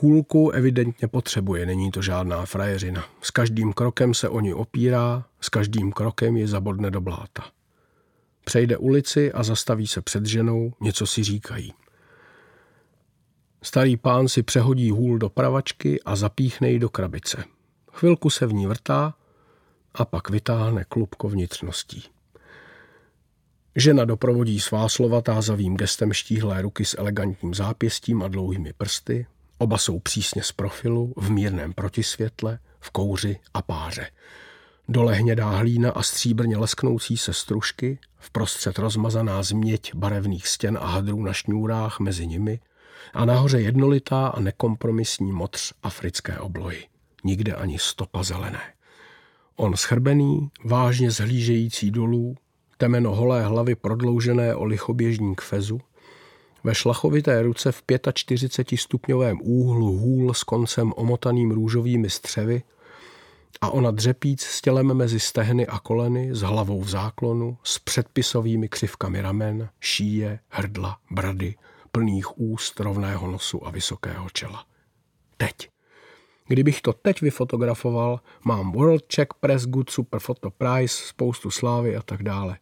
Hůlku 0.00 0.50
evidentně 0.50 1.08
potřebuje, 1.08 1.66
není 1.66 1.90
to 1.90 2.02
žádná 2.02 2.46
frajeřina. 2.46 3.04
S 3.22 3.30
každým 3.30 3.72
krokem 3.72 4.14
se 4.14 4.28
o 4.28 4.40
ní 4.40 4.54
opírá, 4.54 5.24
s 5.40 5.48
každým 5.48 5.92
krokem 5.92 6.36
je 6.36 6.48
zabodne 6.48 6.90
do 6.90 7.00
bláta. 7.00 7.44
Přejde 8.44 8.76
ulici 8.76 9.32
a 9.32 9.42
zastaví 9.42 9.86
se 9.86 10.02
před 10.02 10.26
ženou, 10.26 10.72
něco 10.80 11.06
si 11.06 11.24
říkají. 11.24 11.72
Starý 13.62 13.96
pán 13.96 14.28
si 14.28 14.42
přehodí 14.42 14.90
hůl 14.90 15.18
do 15.18 15.28
pravačky 15.28 16.02
a 16.02 16.16
zapíchne 16.16 16.70
ji 16.70 16.78
do 16.78 16.88
krabice. 16.88 17.44
Chvilku 17.92 18.30
se 18.30 18.46
v 18.46 18.52
ní 18.52 18.66
vrtá 18.66 19.14
a 19.94 20.04
pak 20.04 20.30
vytáhne 20.30 20.84
klubko 20.84 21.28
vnitřností. 21.28 22.02
Žena 23.76 24.04
doprovodí 24.04 24.60
svá 24.60 24.88
slova 24.88 25.20
tázavým 25.20 25.76
gestem 25.76 26.12
štíhlé 26.12 26.62
ruky 26.62 26.84
s 26.84 26.98
elegantním 26.98 27.54
zápěstím 27.54 28.22
a 28.22 28.28
dlouhými 28.28 28.72
prsty, 28.72 29.26
Oba 29.58 29.78
jsou 29.78 29.98
přísně 29.98 30.42
z 30.42 30.52
profilu, 30.52 31.12
v 31.16 31.30
mírném 31.30 31.72
protisvětle, 31.72 32.58
v 32.80 32.90
kouři 32.90 33.38
a 33.54 33.62
páře. 33.62 34.10
Dole 34.88 35.14
hnědá 35.14 35.50
hlína 35.50 35.90
a 35.90 36.02
stříbrně 36.02 36.56
lesknoucí 36.56 37.16
se 37.16 37.32
stružky, 37.32 37.98
vprostřed 38.18 38.78
rozmazaná 38.78 39.42
změť 39.42 39.94
barevných 39.94 40.48
stěn 40.48 40.78
a 40.80 40.86
hadrů 40.86 41.22
na 41.22 41.32
šňůrách 41.32 42.00
mezi 42.00 42.26
nimi 42.26 42.60
a 43.14 43.24
nahoře 43.24 43.60
jednolitá 43.60 44.26
a 44.26 44.40
nekompromisní 44.40 45.32
motř 45.32 45.72
africké 45.82 46.38
oblohy. 46.38 46.86
Nikde 47.24 47.54
ani 47.54 47.78
stopa 47.78 48.22
zelené. 48.22 48.60
On 49.56 49.76
schrbený, 49.76 50.50
vážně 50.64 51.10
zhlížející 51.10 51.90
dolů, 51.90 52.36
temeno 52.76 53.14
holé 53.14 53.44
hlavy 53.44 53.74
prodloužené 53.74 54.54
o 54.54 54.64
lichoběžní 54.64 55.34
kfezu, 55.36 55.80
ve 56.66 56.74
šlachovité 56.74 57.42
ruce 57.42 57.72
v 57.72 57.82
45 58.14 58.78
stupňovém 58.78 59.38
úhlu 59.42 59.96
hůl 59.96 60.34
s 60.34 60.42
koncem 60.42 60.92
omotaným 60.96 61.50
růžovými 61.50 62.10
střevy 62.10 62.62
a 63.60 63.70
ona 63.70 63.90
dřepíc 63.90 64.42
s 64.42 64.60
tělem 64.60 64.94
mezi 64.94 65.20
stehny 65.20 65.66
a 65.66 65.78
koleny, 65.78 66.34
s 66.34 66.40
hlavou 66.40 66.80
v 66.80 66.88
záklonu, 66.88 67.58
s 67.62 67.78
předpisovými 67.78 68.68
křivkami 68.68 69.20
ramen, 69.20 69.68
šíje, 69.80 70.38
hrdla, 70.48 70.98
brady, 71.10 71.54
plných 71.92 72.38
úst, 72.40 72.80
rovného 72.80 73.30
nosu 73.30 73.66
a 73.66 73.70
vysokého 73.70 74.30
čela. 74.30 74.64
Teď. 75.36 75.70
Kdybych 76.46 76.80
to 76.80 76.92
teď 76.92 77.20
vyfotografoval, 77.20 78.20
mám 78.44 78.72
World 78.72 79.04
Check 79.14 79.34
Press 79.40 79.66
Good 79.66 79.90
Super 79.90 80.20
Photo 80.20 80.50
Prize, 80.50 80.94
spoustu 80.94 81.50
slávy 81.50 81.96
a 81.96 82.02
tak 82.02 82.22
dále. 82.22 82.58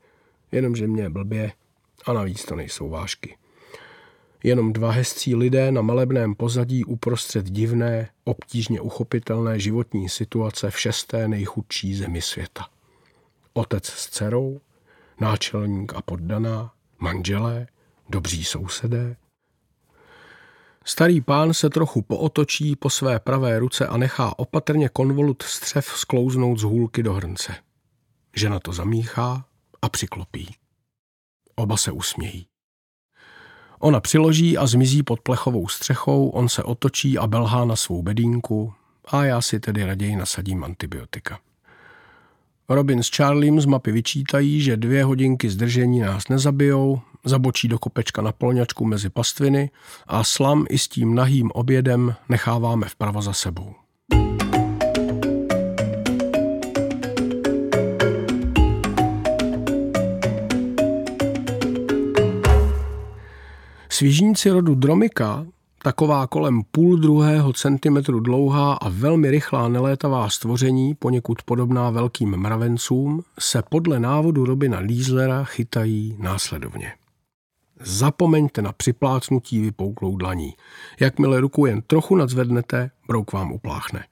Jenomže 0.53 0.87
mě 0.87 1.03
je 1.03 1.11
blbě 1.11 1.53
a 2.07 2.13
navíc 2.13 2.45
to 2.45 2.57
nejsou 2.57 2.89
vážky. 2.89 3.37
Jenom 4.47 4.73
dva 4.73 4.91
hezcí 4.91 5.35
lidé 5.35 5.73
na 5.73 5.83
malebném 5.83 6.35
pozadí 6.35 6.85
uprostřed 6.85 7.51
divné, 7.51 8.09
obtížně 8.25 8.81
uchopitelné 8.81 9.61
životní 9.61 10.09
situace 10.09 10.71
v 10.71 10.81
šesté 10.81 11.29
nejchudší 11.29 11.95
zemi 11.95 12.23
světa. 12.23 12.69
Otec 13.53 13.87
s 13.87 14.11
dcerou, 14.11 14.61
náčelník 15.21 15.95
a 15.95 16.03
poddaná, 16.03 16.73
manželé, 16.99 17.67
dobří 18.09 18.45
sousedé. 18.45 19.17
Starý 20.85 21.21
pán 21.21 21.55
se 21.55 21.71
trochu 21.71 22.03
pootočí 22.03 22.77
po 22.77 22.91
své 22.91 23.21
pravé 23.21 23.59
ruce 23.59 23.87
a 23.87 23.97
nechá 23.97 24.39
opatrně 24.39 24.89
konvolut 24.89 25.43
střev 25.43 25.87
sklouznout 25.87 26.59
z 26.59 26.63
hůlky 26.63 27.03
do 27.03 27.13
hrnce. 27.13 27.55
Žena 28.37 28.61
to 28.61 28.73
zamíchá 28.73 29.45
a 29.83 29.89
přiklopí. 29.89 30.55
Oba 31.57 31.77
se 31.77 31.93
usmějí. 31.93 32.47
Ona 33.79 34.01
přiloží 34.01 34.59
a 34.59 34.67
zmizí 34.67 35.03
pod 35.03 35.21
plechovou 35.21 35.69
střechou, 35.69 36.29
on 36.29 36.49
se 36.49 36.63
otočí 36.63 37.19
a 37.19 37.27
belhá 37.27 37.65
na 37.65 37.77
svou 37.77 38.03
bedínku 38.03 38.73
a 39.05 39.25
já 39.25 39.41
si 39.41 39.61
tedy 39.61 39.85
raději 39.85 40.17
nasadím 40.17 40.65
antibiotika. 40.65 41.39
Robin 42.69 43.03
s 43.03 43.11
Charliem 43.17 43.61
z 43.61 43.67
mapy 43.67 43.93
vyčítají, 43.93 44.61
že 44.61 44.77
dvě 44.77 45.05
hodinky 45.05 45.51
zdržení 45.51 46.01
nás 46.01 46.29
nezabijou, 46.29 47.01
zabočí 47.25 47.69
do 47.69 47.79
kopečka 47.79 48.23
na 48.23 48.33
polňačku 48.33 48.85
mezi 48.85 49.11
pastviny 49.11 49.71
a 50.07 50.25
slam 50.25 50.67
i 50.71 50.79
s 50.79 50.89
tím 50.89 51.15
nahým 51.15 51.51
obědem 51.55 52.15
necháváme 52.29 52.89
vpravo 52.89 53.23
za 53.23 53.33
sebou. 53.33 53.84
Svížníci 63.95 64.51
rodu 64.51 64.75
Dromika, 64.75 65.47
taková 65.83 66.27
kolem 66.27 66.63
půl 66.71 66.97
druhého 66.97 67.53
centimetru 67.53 68.21
dlouhá 68.21 68.75
a 68.75 68.89
velmi 68.89 69.31
rychlá 69.31 69.69
nelétavá 69.69 70.29
stvoření, 70.29 70.95
poněkud 70.95 71.43
podobná 71.43 71.91
velkým 71.91 72.37
mravencům, 72.37 73.25
se 73.39 73.63
podle 73.71 74.01
návodu 74.01 74.45
Robina 74.45 74.79
Lízlera 74.79 75.45
chytají 75.45 76.17
následovně. 76.19 76.93
Zapomeňte 77.81 78.63
na 78.63 78.73
připlácnutí 78.73 79.61
vypouklou 79.61 80.17
dlaní. 80.17 80.55
Jakmile 81.01 81.41
ruku 81.41 81.67
jen 81.67 81.83
trochu 81.83 82.17
nadzvednete, 82.17 82.91
brouk 83.09 83.33
vám 83.33 83.53
upláchne. 83.53 84.05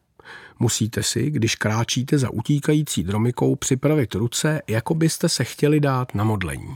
Musíte 0.58 1.02
si, 1.02 1.30
když 1.30 1.56
kráčíte 1.56 2.18
za 2.18 2.30
utíkající 2.30 3.02
dromikou, 3.02 3.56
připravit 3.56 4.14
ruce, 4.14 4.62
jako 4.68 4.94
byste 4.94 5.28
se 5.28 5.44
chtěli 5.44 5.80
dát 5.80 6.14
na 6.14 6.24
modlení. 6.24 6.74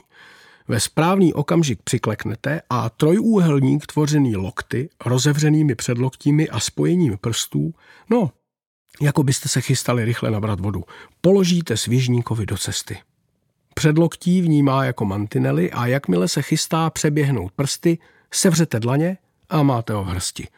Ve 0.69 0.81
správný 0.81 1.35
okamžik 1.35 1.83
přikleknete 1.83 2.63
a 2.71 2.91
trojúhelník 2.91 3.87
tvořený 3.87 4.37
lokty, 4.37 4.89
rozevřenými 5.05 5.75
předloktími 5.75 6.49
a 6.49 6.61
spojením 6.61 7.19
prstů, 7.21 7.75
no, 8.11 8.31
jako 9.01 9.23
byste 9.23 9.49
se 9.49 9.61
chystali 9.61 10.05
rychle 10.05 10.31
nabrat 10.31 10.61
vodu, 10.61 10.85
položíte 11.21 11.77
svěžníkovi 11.77 12.47
do 12.47 12.59
cesty. 12.59 12.99
Předloktí 13.75 14.43
vnímá 14.43 14.85
jako 14.85 15.05
mantinely 15.05 15.73
a 15.73 15.87
jakmile 15.87 16.29
se 16.29 16.43
chystá 16.43 16.91
přeběhnout 16.91 17.53
prsty, 17.53 17.99
sevřete 18.33 18.81
dlaně 18.81 19.19
a 19.49 19.63
máte 19.63 19.93
ho 19.93 20.05
v 20.05 20.07
hrsti. 20.07 20.49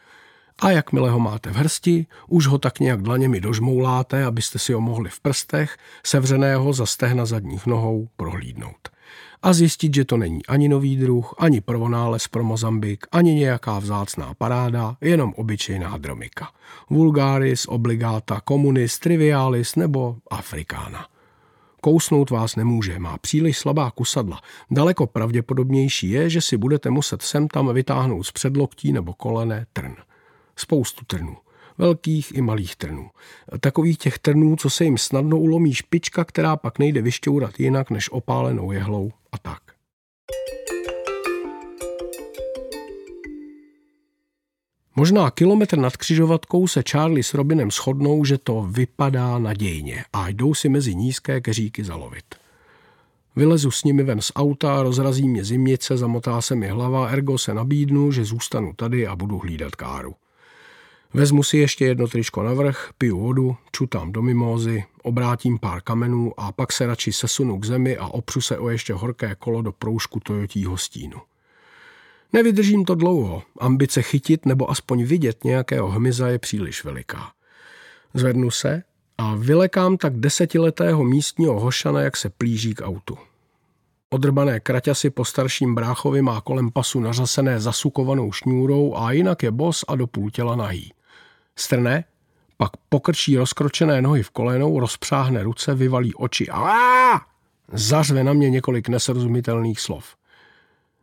A 0.59 0.71
jakmile 0.71 1.09
ho 1.09 1.19
máte 1.19 1.51
v 1.51 1.55
hrsti, 1.55 2.05
už 2.27 2.47
ho 2.47 2.57
tak 2.57 2.79
nějak 2.79 3.01
dlaněmi 3.01 3.41
dožmouláte, 3.41 4.25
abyste 4.25 4.59
si 4.59 4.73
ho 4.73 4.81
mohli 4.81 5.09
v 5.09 5.19
prstech, 5.19 5.77
sevřeného 6.05 6.73
za 6.73 6.85
stehna 6.85 7.25
zadních 7.25 7.65
nohou, 7.65 8.09
prohlídnout. 8.15 8.89
A 9.43 9.53
zjistit, 9.53 9.95
že 9.95 10.05
to 10.05 10.17
není 10.17 10.45
ani 10.45 10.69
nový 10.69 10.97
druh, 10.97 11.33
ani 11.37 11.61
provonález 11.61 12.27
pro 12.27 12.43
Mozambik, 12.43 13.05
ani 13.11 13.33
nějaká 13.33 13.79
vzácná 13.79 14.33
paráda, 14.33 14.97
jenom 15.01 15.33
obyčejná 15.37 15.97
dromika. 15.97 16.51
Vulgaris, 16.89 17.65
obligata, 17.67 18.41
komunis, 18.41 18.99
trivialis 18.99 19.75
nebo 19.75 20.15
afrikána. 20.31 21.07
Kousnout 21.81 22.29
vás 22.29 22.55
nemůže, 22.55 22.99
má 22.99 23.17
příliš 23.17 23.57
slabá 23.57 23.91
kusadla. 23.91 24.41
Daleko 24.71 25.07
pravděpodobnější 25.07 26.09
je, 26.09 26.29
že 26.29 26.41
si 26.41 26.57
budete 26.57 26.89
muset 26.89 27.21
sem 27.21 27.47
tam 27.47 27.73
vytáhnout 27.73 28.23
z 28.23 28.31
předloktí 28.31 28.93
nebo 28.93 29.13
kolene 29.13 29.65
trn. 29.73 29.95
Spoustu 30.55 31.05
trnů. 31.05 31.37
Velkých 31.79 32.35
i 32.35 32.41
malých 32.41 32.75
trnů. 32.75 33.09
Takových 33.59 33.97
těch 33.97 34.19
trnů, 34.19 34.55
co 34.55 34.69
se 34.69 34.83
jim 34.83 34.97
snadno 34.97 35.39
ulomí 35.39 35.73
špička, 35.73 36.23
která 36.23 36.55
pak 36.55 36.79
nejde 36.79 37.01
vyšťourat 37.01 37.59
jinak 37.59 37.89
než 37.89 38.11
opálenou 38.11 38.71
jehlou 38.71 39.11
a 39.31 39.37
tak. 39.37 39.59
Možná 44.95 45.31
kilometr 45.31 45.77
nad 45.77 45.97
křižovatkou 45.97 46.67
se 46.67 46.83
Charlie 46.91 47.23
s 47.23 47.33
Robinem 47.33 47.71
shodnou, 47.71 48.25
že 48.25 48.37
to 48.37 48.67
vypadá 48.71 49.39
nadějně 49.39 50.05
a 50.13 50.29
jdou 50.29 50.53
si 50.53 50.69
mezi 50.69 50.95
nízké 50.95 51.41
keříky 51.41 51.83
zalovit. 51.83 52.25
Vylezu 53.35 53.71
s 53.71 53.83
nimi 53.83 54.03
ven 54.03 54.21
z 54.21 54.31
auta, 54.35 54.83
rozrazí 54.83 55.27
mě 55.27 55.43
zimnice, 55.43 55.97
zamotá 55.97 56.41
se 56.41 56.55
mi 56.55 56.67
hlava, 56.67 57.07
ergo 57.07 57.37
se 57.37 57.53
nabídnu, 57.53 58.11
že 58.11 58.25
zůstanu 58.25 58.73
tady 58.73 59.07
a 59.07 59.15
budu 59.15 59.39
hlídat 59.39 59.75
káru. 59.75 60.15
Vezmu 61.13 61.43
si 61.43 61.57
ještě 61.57 61.85
jedno 61.85 62.07
tričko 62.07 62.43
navrch, 62.43 62.89
piju 62.97 63.19
vodu, 63.19 63.55
čutám 63.71 64.11
do 64.11 64.21
mimózy, 64.21 64.83
obrátím 65.03 65.59
pár 65.59 65.81
kamenů 65.81 66.33
a 66.37 66.51
pak 66.51 66.71
se 66.71 66.85
radši 66.85 67.13
sesunu 67.13 67.59
k 67.59 67.65
zemi 67.65 67.97
a 67.97 68.07
opřu 68.07 68.41
se 68.41 68.57
o 68.57 68.69
ještě 68.69 68.93
horké 68.93 69.35
kolo 69.35 69.61
do 69.61 69.71
proužku 69.71 70.19
Toyotího 70.19 70.77
stínu. 70.77 71.17
Nevydržím 72.33 72.85
to 72.85 72.95
dlouho, 72.95 73.43
ambice 73.59 74.01
chytit 74.01 74.45
nebo 74.45 74.71
aspoň 74.71 75.03
vidět 75.03 75.43
nějakého 75.43 75.89
hmyza 75.89 76.27
je 76.27 76.39
příliš 76.39 76.83
veliká. 76.83 77.31
Zvednu 78.13 78.51
se 78.51 78.83
a 79.17 79.35
vylekám 79.35 79.97
tak 79.97 80.15
desetiletého 80.15 81.03
místního 81.03 81.59
hošana, 81.59 82.01
jak 82.01 82.17
se 82.17 82.29
plíží 82.29 82.73
k 82.73 82.85
autu. 82.85 83.17
Odrbané 84.09 84.59
kraťasy 84.59 85.09
po 85.09 85.25
starším 85.25 85.75
bráchovi 85.75 86.21
má 86.21 86.41
kolem 86.41 86.71
pasu 86.71 86.99
nařasené 86.99 87.59
zasukovanou 87.59 88.31
šňůrou 88.31 88.95
a 88.95 89.11
jinak 89.11 89.43
je 89.43 89.51
bos 89.51 89.85
a 89.87 89.95
do 89.95 90.07
půl 90.07 90.29
těla 90.29 90.55
nahý. 90.55 90.93
Strne, 91.59 92.03
pak 92.57 92.71
pokrčí 92.89 93.37
rozkročené 93.37 94.01
nohy 94.01 94.23
v 94.23 94.29
kolenou, 94.29 94.79
rozpřáhne 94.79 95.43
ruce, 95.43 95.75
vyvalí 95.75 96.15
oči 96.15 96.49
a 96.49 97.21
zařve 97.73 98.23
na 98.23 98.33
mě 98.33 98.49
několik 98.49 98.89
nesrozumitelných 98.89 99.79
slov. 99.79 100.15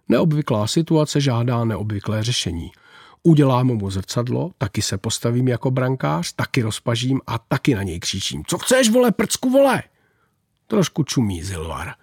Neobvyklá 0.08 0.66
situace 0.66 1.20
žádá 1.20 1.64
neobvyklé 1.64 2.22
řešení. 2.22 2.70
Udělám 3.22 3.66
mu 3.66 3.90
zrcadlo, 3.90 4.50
taky 4.58 4.82
se 4.82 4.98
postavím 4.98 5.48
jako 5.48 5.70
brankář, 5.70 6.32
taky 6.32 6.62
rozpažím 6.62 7.20
a 7.26 7.38
taky 7.38 7.74
na 7.74 7.82
něj 7.82 8.00
křičím. 8.00 8.42
Co 8.46 8.58
chceš, 8.58 8.90
vole, 8.90 9.12
prcku, 9.12 9.50
vole? 9.50 9.82
Trošku 10.66 11.04
čumí 11.04 11.42
Zilvar. 11.42 11.94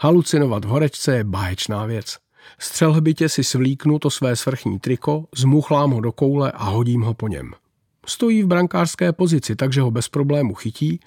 Halucinovat 0.00 0.64
v 0.64 0.68
horečce 0.68 1.16
je 1.16 1.24
báječná 1.24 1.86
věc. 1.86 2.18
Střelhbitě 2.58 3.28
si 3.28 3.44
svlíknu 3.44 3.98
to 3.98 4.10
své 4.10 4.36
svrchní 4.36 4.78
triko, 4.78 5.24
zmuchlám 5.36 5.90
ho 5.90 6.00
do 6.00 6.12
koule 6.12 6.52
a 6.52 6.64
hodím 6.64 7.02
ho 7.02 7.14
po 7.14 7.28
něm. 7.28 7.52
Stojí 8.06 8.42
v 8.42 8.46
brankářské 8.46 9.12
pozici, 9.12 9.56
takže 9.56 9.80
ho 9.80 9.90
bez 9.90 10.08
problému 10.08 10.54
chytí 10.54 11.00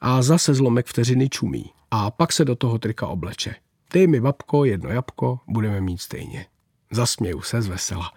a 0.00 0.22
zase 0.22 0.54
zlomek 0.54 0.86
vteřiny 0.86 1.28
čumí. 1.28 1.64
A 1.90 2.10
pak 2.10 2.32
se 2.32 2.44
do 2.44 2.56
toho 2.56 2.78
trika 2.78 3.06
obleče. 3.06 3.54
Dej 3.92 4.06
mi 4.06 4.20
babko 4.20 4.64
jedno 4.64 4.90
jabko, 4.90 5.40
budeme 5.48 5.80
mít 5.80 5.98
stejně. 5.98 6.46
Zasměju 6.90 7.40
se 7.40 7.62
z 7.62 7.66
vesela. 7.66 8.12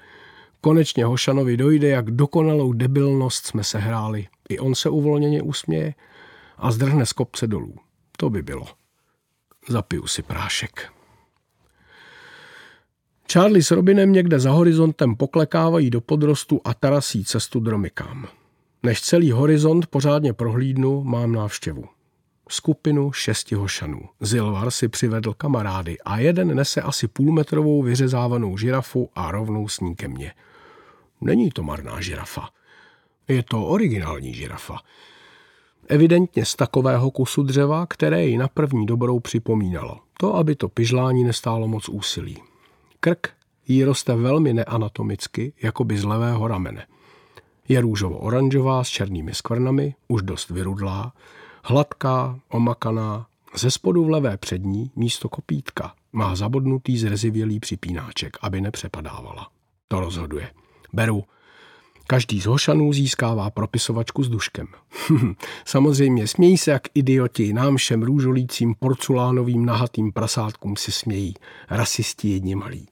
Konečně 0.61 1.05
Hošanovi 1.05 1.57
dojde, 1.57 1.87
jak 1.87 2.11
dokonalou 2.11 2.73
debilnost 2.73 3.45
jsme 3.45 3.63
se 3.63 3.79
hráli. 3.79 4.27
I 4.49 4.59
on 4.59 4.75
se 4.75 4.89
uvolněně 4.89 5.41
usměje 5.41 5.93
a 6.57 6.71
zdrhne 6.71 7.05
z 7.05 7.13
kopce 7.13 7.47
dolů. 7.47 7.75
To 8.17 8.29
by 8.29 8.41
bylo. 8.41 8.65
Zapiju 9.69 10.07
si 10.07 10.21
prášek. 10.21 10.91
Charlie 13.33 13.63
s 13.63 13.71
Robinem 13.71 14.11
někde 14.11 14.39
za 14.39 14.51
horizontem 14.51 15.15
poklekávají 15.15 15.89
do 15.89 16.01
podrostu 16.01 16.61
a 16.63 16.73
tarasí 16.73 17.25
cestu 17.25 17.59
dromikám. 17.59 18.27
Než 18.83 19.01
celý 19.01 19.31
horizont 19.31 19.87
pořádně 19.87 20.33
prohlídnu, 20.33 21.03
mám 21.03 21.31
návštěvu. 21.31 21.85
Skupinu 22.49 23.11
šesti 23.11 23.55
hošanů. 23.55 24.01
Zilvar 24.19 24.71
si 24.71 24.87
přivedl 24.87 25.33
kamarády 25.33 25.97
a 26.05 26.19
jeden 26.19 26.55
nese 26.55 26.81
asi 26.81 27.07
půlmetrovou 27.07 27.83
vyřezávanou 27.83 28.57
žirafu 28.57 29.09
a 29.15 29.31
rovnou 29.31 29.67
s 29.67 29.79
ní 29.79 29.95
ke 29.95 30.07
mně. 30.07 30.33
Není 31.21 31.49
to 31.49 31.63
marná 31.63 32.01
žirafa. 32.01 32.49
Je 33.27 33.43
to 33.43 33.65
originální 33.65 34.33
žirafa. 34.33 34.77
Evidentně 35.87 36.45
z 36.45 36.55
takového 36.55 37.11
kusu 37.11 37.43
dřeva, 37.43 37.85
které 37.85 38.25
ji 38.25 38.37
na 38.37 38.47
první 38.47 38.85
dobrou 38.85 39.19
připomínalo. 39.19 39.99
To, 40.19 40.35
aby 40.35 40.55
to 40.55 40.69
pyžlání 40.69 41.23
nestálo 41.23 41.67
moc 41.67 41.89
úsilí. 41.89 42.37
Krk 43.03 43.29
jí 43.67 43.83
roste 43.83 44.15
velmi 44.15 44.53
neanatomicky, 44.53 45.53
jako 45.63 45.83
by 45.83 45.97
z 45.97 46.03
levého 46.03 46.47
ramene. 46.47 46.87
Je 47.67 47.81
růžovo-oranžová 47.81 48.83
s 48.83 48.87
černými 48.87 49.33
skvrnami, 49.33 49.95
už 50.07 50.21
dost 50.21 50.49
vyrudlá, 50.49 51.13
hladká, 51.63 52.39
omakaná, 52.49 53.25
ze 53.55 53.71
spodu 53.71 54.05
v 54.05 54.09
levé 54.09 54.37
přední 54.37 54.91
místo 54.95 55.29
kopítka 55.29 55.93
má 56.13 56.35
zabodnutý 56.35 56.97
zrezivělý 56.97 57.59
připínáček, 57.59 58.37
aby 58.41 58.61
nepřepadávala. 58.61 59.49
To 59.87 59.99
rozhoduje. 59.99 60.49
Beru. 60.93 61.23
Každý 62.07 62.41
z 62.41 62.45
hošanů 62.45 62.93
získává 62.93 63.49
propisovačku 63.49 64.23
s 64.23 64.29
duškem. 64.29 64.67
Samozřejmě 65.65 66.27
smějí 66.27 66.57
se 66.57 66.71
jak 66.71 66.81
idioti, 66.93 67.53
nám 67.53 67.75
všem 67.77 68.03
růžolícím 68.03 68.75
porculánovým 68.79 69.65
nahatým 69.65 70.11
prasátkům 70.11 70.75
si 70.75 70.91
smějí. 70.91 71.33
Rasisti 71.69 72.29
jedni 72.29 72.55
malí. 72.55 72.87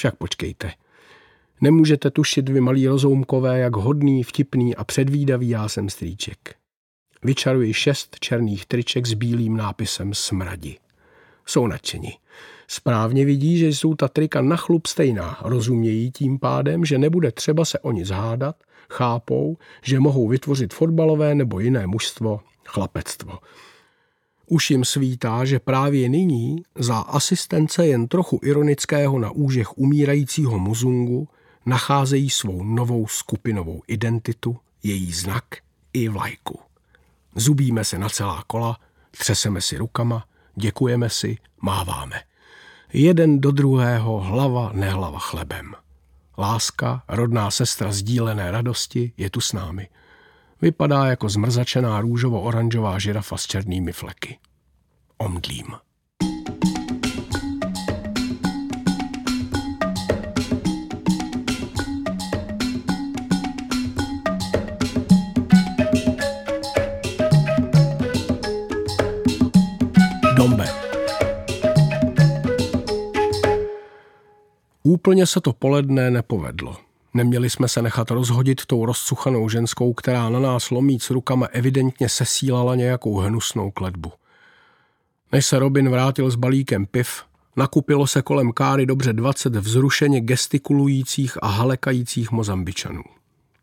Však 0.00 0.16
počkejte. 0.16 0.72
Nemůžete 1.60 2.10
tušit 2.10 2.48
vy 2.48 2.60
malí 2.60 2.88
rozoumkové, 2.88 3.58
jak 3.58 3.76
hodný, 3.76 4.22
vtipný 4.22 4.76
a 4.76 4.84
předvídavý 4.84 5.48
já 5.48 5.68
jsem 5.68 5.88
strýček. 5.88 6.54
Vyčaruji 7.22 7.74
šest 7.74 8.16
černých 8.20 8.66
triček 8.66 9.06
s 9.06 9.14
bílým 9.14 9.56
nápisem 9.56 10.14
Smradi. 10.14 10.78
Jsou 11.46 11.66
nadšeni. 11.66 12.18
Správně 12.68 13.24
vidí, 13.24 13.58
že 13.58 13.68
jsou 13.68 13.94
ta 13.94 14.08
trika 14.08 14.42
na 14.42 14.56
chlup 14.56 14.86
stejná. 14.86 15.38
Rozumějí 15.44 16.10
tím 16.10 16.38
pádem, 16.38 16.84
že 16.84 16.98
nebude 16.98 17.32
třeba 17.32 17.64
se 17.64 17.78
o 17.78 17.92
nic 17.92 18.10
hádat, 18.10 18.56
chápou, 18.90 19.56
že 19.82 20.00
mohou 20.00 20.28
vytvořit 20.28 20.74
fotbalové 20.74 21.34
nebo 21.34 21.60
jiné 21.60 21.86
mužstvo, 21.86 22.40
chlapectvo. 22.66 23.38
Už 24.52 24.70
jim 24.70 24.84
svítá, 24.84 25.44
že 25.44 25.58
právě 25.58 26.08
nyní 26.08 26.62
za 26.78 26.96
asistence 26.96 27.86
jen 27.86 28.08
trochu 28.08 28.40
ironického 28.42 29.18
na 29.18 29.30
úžech 29.30 29.78
umírajícího 29.78 30.58
muzungu 30.58 31.28
nacházejí 31.66 32.30
svou 32.30 32.64
novou 32.64 33.06
skupinovou 33.06 33.82
identitu, 33.86 34.56
její 34.82 35.12
znak 35.12 35.44
i 35.92 36.08
vlajku. 36.08 36.60
Zubíme 37.34 37.84
se 37.84 37.98
na 37.98 38.08
celá 38.08 38.44
kola, 38.46 38.80
třeseme 39.10 39.60
si 39.60 39.76
rukama, 39.76 40.24
děkujeme 40.54 41.10
si, 41.10 41.36
máváme. 41.60 42.22
Jeden 42.92 43.40
do 43.40 43.50
druhého 43.50 44.20
hlava 44.20 44.70
nehlava 44.74 45.18
chlebem. 45.18 45.74
Láska, 46.38 47.02
rodná 47.08 47.50
sestra 47.50 47.92
sdílené 47.92 48.50
radosti, 48.50 49.12
je 49.16 49.30
tu 49.30 49.40
s 49.40 49.52
námi. 49.52 49.88
Vypadá 50.62 51.06
jako 51.06 51.28
zmrzačená 51.28 52.00
růžovo-oranžová 52.00 52.98
žirafa 52.98 53.36
s 53.36 53.46
černými 53.46 53.92
fleky. 53.92 54.38
Omdlím. 55.18 55.66
Úplně 74.82 75.26
se 75.26 75.40
to 75.40 75.52
poledne 75.52 76.10
nepovedlo. 76.10 76.89
Neměli 77.14 77.50
jsme 77.50 77.68
se 77.68 77.82
nechat 77.82 78.10
rozhodit 78.10 78.66
tou 78.66 78.86
rozcuchanou 78.86 79.48
ženskou, 79.48 79.92
která 79.92 80.28
na 80.28 80.40
nás 80.40 80.70
lomíc 80.70 81.10
rukama 81.10 81.46
evidentně 81.46 82.08
sesílala 82.08 82.74
nějakou 82.74 83.16
hnusnou 83.16 83.70
kletbu. 83.70 84.12
Než 85.32 85.46
se 85.46 85.58
Robin 85.58 85.90
vrátil 85.90 86.30
s 86.30 86.34
balíkem 86.34 86.86
piv, 86.86 87.22
nakupilo 87.56 88.06
se 88.06 88.22
kolem 88.22 88.52
káry 88.52 88.86
dobře 88.86 89.12
20 89.12 89.56
vzrušeně 89.56 90.20
gestikulujících 90.20 91.38
a 91.42 91.46
halekajících 91.48 92.30
mozambičanů. 92.30 93.02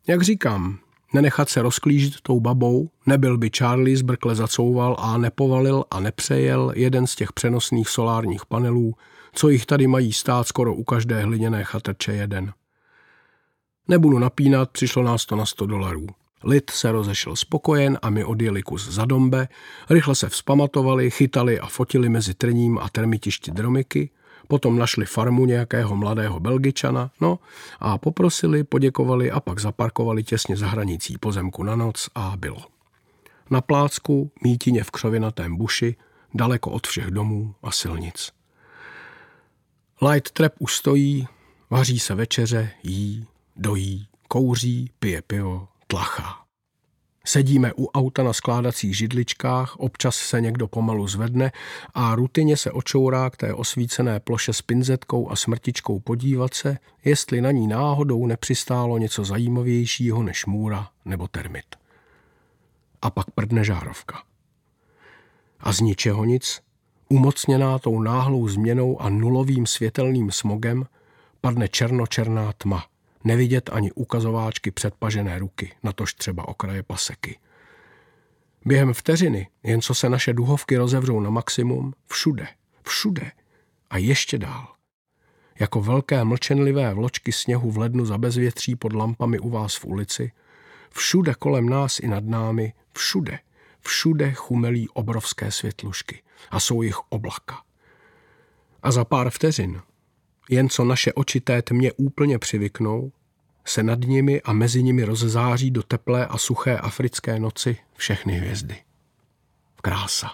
Jak 0.07 0.21
říkám, 0.21 0.79
nenechat 1.13 1.49
se 1.49 1.61
rozklížit 1.61 2.21
tou 2.21 2.39
babou, 2.39 2.89
nebyl 3.05 3.37
by 3.37 3.49
Charlie 3.57 3.97
zbrkle 3.97 4.35
zacouval 4.35 4.95
a 4.99 5.17
nepovalil 5.17 5.83
a 5.91 5.99
nepřejel 5.99 6.73
jeden 6.75 7.07
z 7.07 7.15
těch 7.15 7.33
přenosných 7.33 7.89
solárních 7.89 8.45
panelů, 8.45 8.93
co 9.33 9.49
jich 9.49 9.65
tady 9.65 9.87
mají 9.87 10.13
stát 10.13 10.47
skoro 10.47 10.73
u 10.73 10.83
každé 10.83 11.21
hliněné 11.21 11.63
chatrče 11.63 12.13
jeden. 12.13 12.53
Nebudu 13.87 14.19
napínat, 14.19 14.71
přišlo 14.71 15.03
nás 15.03 15.25
to 15.25 15.35
na 15.35 15.45
100 15.45 15.65
dolarů. 15.65 16.07
Lid 16.43 16.69
se 16.69 16.91
rozešel 16.91 17.35
spokojen 17.35 17.99
a 18.01 18.09
my 18.09 18.23
odjeli 18.23 18.63
kus 18.63 18.89
za 18.89 19.05
dombe, 19.05 19.47
rychle 19.89 20.15
se 20.15 20.29
vzpamatovali, 20.29 21.11
chytali 21.11 21.59
a 21.59 21.67
fotili 21.67 22.09
mezi 22.09 22.33
trním 22.33 22.77
a 22.77 22.89
termitišti 22.89 23.51
dromiky, 23.51 24.09
potom 24.47 24.77
našli 24.77 25.05
farmu 25.05 25.45
nějakého 25.45 25.95
mladého 25.95 26.39
belgičana, 26.39 27.11
no 27.21 27.39
a 27.79 27.97
poprosili, 27.97 28.63
poděkovali 28.63 29.31
a 29.31 29.39
pak 29.39 29.59
zaparkovali 29.59 30.23
těsně 30.23 30.57
za 30.57 30.67
hranicí 30.67 31.17
pozemku 31.17 31.63
na 31.63 31.75
noc 31.75 32.09
a 32.15 32.33
bylo. 32.37 32.65
Na 33.49 33.61
plácku, 33.61 34.31
mítině 34.43 34.83
v 34.83 34.91
křovinatém 34.91 35.57
buši, 35.57 35.95
daleko 36.33 36.71
od 36.71 36.87
všech 36.87 37.11
domů 37.11 37.55
a 37.63 37.71
silnic. 37.71 38.31
Light 40.11 40.31
trap 40.31 40.53
už 40.59 40.75
stojí, 40.75 41.27
vaří 41.69 41.99
se 41.99 42.15
večeře, 42.15 42.71
jí, 42.83 43.27
dojí, 43.57 44.07
kouří, 44.27 44.91
pije 44.99 45.21
pivo, 45.21 45.67
tlachá. 45.87 46.47
Sedíme 47.25 47.73
u 47.77 47.87
auta 47.87 48.23
na 48.23 48.33
skládacích 48.33 48.97
židličkách, 48.97 49.75
občas 49.75 50.15
se 50.15 50.41
někdo 50.41 50.67
pomalu 50.67 51.07
zvedne 51.07 51.51
a 51.93 52.15
rutině 52.15 52.57
se 52.57 52.71
očourá 52.71 53.29
k 53.29 53.37
té 53.37 53.53
osvícené 53.53 54.19
ploše 54.19 54.53
s 54.53 54.61
pinzetkou 54.61 55.31
a 55.31 55.35
smrtičkou 55.35 55.99
podívat 55.99 56.53
se, 56.53 56.77
jestli 57.05 57.41
na 57.41 57.51
ní 57.51 57.67
náhodou 57.67 58.25
nepřistálo 58.25 58.97
něco 58.97 59.23
zajímavějšího 59.23 60.23
než 60.23 60.45
můra 60.45 60.89
nebo 61.05 61.27
termit. 61.27 61.65
A 63.01 63.09
pak 63.09 63.31
prdne 63.31 63.63
žárovka. 63.63 64.23
A 65.59 65.73
z 65.73 65.79
ničeho 65.79 66.25
nic 66.25 66.61
umocněná 67.09 67.79
tou 67.79 68.01
náhlou 68.01 68.47
změnou 68.47 69.01
a 69.01 69.09
nulovým 69.09 69.65
světelným 69.65 70.31
smogem, 70.31 70.85
padne 71.41 71.67
černočerná 71.67 72.53
tma, 72.57 72.85
nevidět 73.27 73.69
ani 73.73 73.91
ukazováčky 73.91 74.71
předpažené 74.71 75.39
ruky, 75.39 75.73
natož 75.83 76.13
třeba 76.13 76.47
okraje 76.47 76.83
paseky. 76.83 77.39
Během 78.65 78.93
vteřiny, 78.93 79.47
jen 79.63 79.81
co 79.81 79.93
se 79.93 80.09
naše 80.09 80.33
duhovky 80.33 80.77
rozevřou 80.77 81.19
na 81.19 81.29
maximum, 81.29 81.93
všude, 82.07 82.47
všude 82.83 83.31
a 83.89 83.97
ještě 83.97 84.37
dál. 84.37 84.67
Jako 85.59 85.81
velké 85.81 86.23
mlčenlivé 86.23 86.93
vločky 86.93 87.31
sněhu 87.31 87.71
v 87.71 87.77
lednu 87.77 88.05
za 88.05 88.17
bezvětří 88.17 88.75
pod 88.75 88.93
lampami 88.93 89.39
u 89.39 89.49
vás 89.49 89.75
v 89.75 89.85
ulici, 89.85 90.31
všude 90.91 91.33
kolem 91.33 91.69
nás 91.69 91.99
i 91.99 92.07
nad 92.07 92.23
námi, 92.23 92.73
všude, 92.93 93.39
všude 93.81 94.33
chumelí 94.33 94.89
obrovské 94.89 95.51
světlušky 95.51 96.23
a 96.51 96.59
jsou 96.59 96.81
jich 96.81 96.97
oblaka. 97.09 97.61
A 98.83 98.91
za 98.91 99.05
pár 99.05 99.29
vteřin, 99.29 99.81
jen 100.49 100.69
co 100.69 100.83
naše 100.83 101.13
oči 101.13 101.41
té 101.41 101.61
tmě 101.61 101.91
úplně 101.93 102.39
přivyknou, 102.39 103.11
se 103.67 103.83
nad 103.83 103.99
nimi 103.99 104.41
a 104.41 104.53
mezi 104.53 104.83
nimi 104.83 105.03
rozzáří 105.03 105.71
do 105.71 105.83
teplé 105.83 106.25
a 106.25 106.37
suché 106.37 106.77
africké 106.77 107.39
noci 107.39 107.77
všechny 107.95 108.33
hvězdy. 108.33 108.75
Krása. 109.81 110.31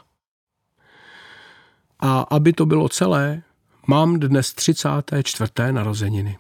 A 1.99 2.19
aby 2.21 2.53
to 2.53 2.65
bylo 2.65 2.89
celé, 2.89 3.41
mám 3.87 4.19
dnes 4.19 4.53
34. 4.53 5.51
narozeniny. 5.71 6.37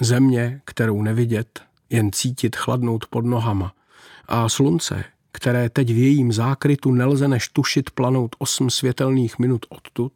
Země, 0.00 0.60
kterou 0.64 1.02
nevidět, 1.02 1.62
jen 1.90 2.12
cítit 2.12 2.56
chladnout 2.56 3.06
pod 3.06 3.24
nohama 3.24 3.74
a 4.28 4.48
slunce, 4.48 5.04
které 5.32 5.68
teď 5.68 5.90
v 5.90 5.98
jejím 5.98 6.32
zákrytu 6.32 6.92
nelze 6.92 7.28
než 7.28 7.48
tušit 7.48 7.90
planout 7.90 8.36
osm 8.38 8.70
světelných 8.70 9.38
minut 9.38 9.66
odtud, 9.68 10.12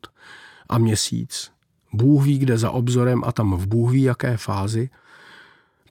a 0.69 0.79
měsíc, 0.79 1.51
Bůh 1.93 2.25
ví 2.25 2.39
kde 2.39 2.59
za 2.59 2.71
obzorem 2.71 3.23
a 3.25 3.33
tam 3.33 3.57
v 3.57 3.67
Bůh 3.67 3.93
ví 3.93 4.03
jaké 4.03 4.37
fázi, 4.37 4.91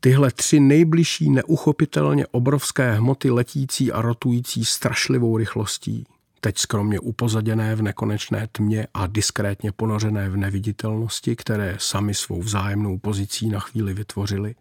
tyhle 0.03 0.31
tři 0.31 0.59
nejbližší 0.59 1.29
neuchopitelně 1.29 2.27
obrovské 2.27 2.93
hmoty 2.93 3.29
letící 3.29 3.91
a 3.91 4.01
rotující 4.01 4.65
strašlivou 4.65 5.37
rychlostí, 5.37 6.05
teď 6.39 6.57
skromně 6.57 6.99
upozaděné 6.99 7.75
v 7.75 7.81
nekonečné 7.81 8.47
tmě 8.51 8.87
a 8.93 9.07
diskrétně 9.07 9.71
ponořené 9.71 10.29
v 10.29 10.37
neviditelnosti, 10.37 11.35
které 11.35 11.77
sami 11.79 12.13
svou 12.13 12.41
vzájemnou 12.41 12.97
pozicí 12.97 13.49
na 13.49 13.59
chvíli 13.59 13.93
vytvořili, 13.93 14.55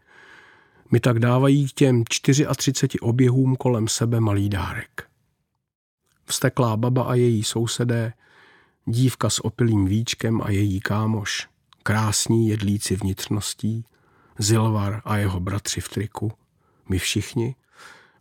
mi 0.90 1.00
tak 1.00 1.18
dávají 1.18 1.68
k 1.68 1.72
těm 1.72 2.04
34 2.04 3.00
oběhům 3.00 3.56
kolem 3.56 3.88
sebe 3.88 4.20
malý 4.20 4.48
dárek. 4.48 5.06
Vsteklá 6.24 6.76
baba 6.76 7.02
a 7.02 7.14
její 7.14 7.44
sousedé, 7.44 8.12
dívka 8.86 9.30
s 9.30 9.44
opilým 9.44 9.86
víčkem 9.86 10.42
a 10.42 10.50
její 10.50 10.80
kámoš, 10.80 11.48
krásní 11.82 12.48
jedlíci 12.48 12.96
vnitřností, 12.96 13.84
Zilvar 14.38 15.02
a 15.04 15.16
jeho 15.16 15.40
bratři 15.40 15.80
v 15.80 15.88
triku, 15.88 16.32
my 16.88 16.98
všichni, 16.98 17.54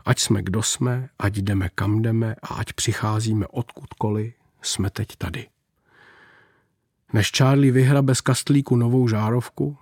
ať 0.05 0.19
jsme 0.19 0.43
kdo 0.43 0.63
jsme, 0.63 1.09
ať 1.19 1.33
jdeme 1.33 1.69
kam 1.69 2.01
jdeme 2.01 2.35
a 2.41 2.47
ať 2.47 2.73
přicházíme 2.73 3.47
odkudkoliv, 3.47 4.33
jsme 4.61 4.89
teď 4.89 5.15
tady. 5.15 5.49
Než 7.13 7.31
Charlie 7.31 7.71
vyhrabe 7.71 8.15
z 8.15 8.21
kastlíku 8.21 8.75
novou 8.75 9.07
žárovku, 9.07 9.77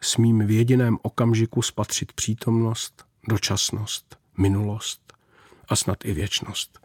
smím 0.00 0.46
v 0.46 0.50
jediném 0.50 0.98
okamžiku 1.02 1.62
spatřit 1.62 2.12
přítomnost, 2.12 3.04
dočasnost, 3.28 4.18
minulost 4.38 5.12
a 5.68 5.76
snad 5.76 6.04
i 6.04 6.12
věčnost. 6.12 6.80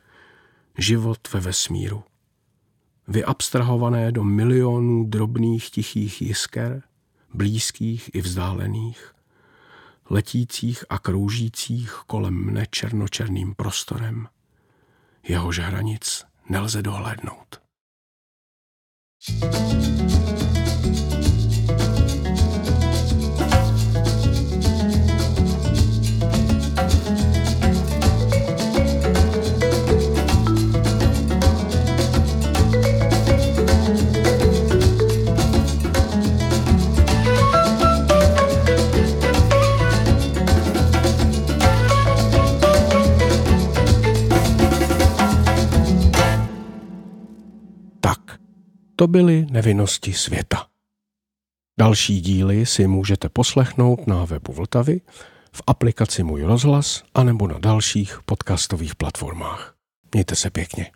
Život 0.78 1.34
ve 1.34 1.40
vesmíru. 1.40 2.04
Vyabstrahované 3.08 4.12
do 4.12 4.24
milionů 4.24 5.04
drobných 5.04 5.70
tichých 5.70 6.22
jisker, 6.22 6.84
blízkých 7.34 8.16
i 8.16 8.22
vzdálených, 8.22 9.16
letících 10.10 10.86
a 10.90 11.00
kroužících 11.00 11.92
kolem 12.08 12.34
mne 12.34 12.66
černočerným 12.66 13.56
prostorem. 13.56 14.28
Jehož 15.24 15.60
hranic 15.60 16.26
nelze 16.50 16.82
dohlédnout. 16.82 17.62
thank 19.20 20.42
you 20.42 20.49
To 49.00 49.08
byly 49.08 49.46
nevinnosti 49.50 50.14
světa. 50.14 50.68
Další 51.80 52.22
díly 52.22 52.66
si 52.66 52.88
můžete 52.88 53.30
poslechnout 53.30 54.08
na 54.08 54.26
webu 54.26 54.54
Vltavy, 54.54 55.02
v 55.52 55.62
aplikaci 55.68 56.24
Můj 56.24 56.44
rozhlas 56.44 57.04
anebo 57.14 57.48
na 57.48 57.60
dalších 57.60 58.20
podcastových 58.26 58.96
platformách. 58.96 59.76
Mějte 60.14 60.36
se 60.36 60.50
pěkně. 60.50 60.92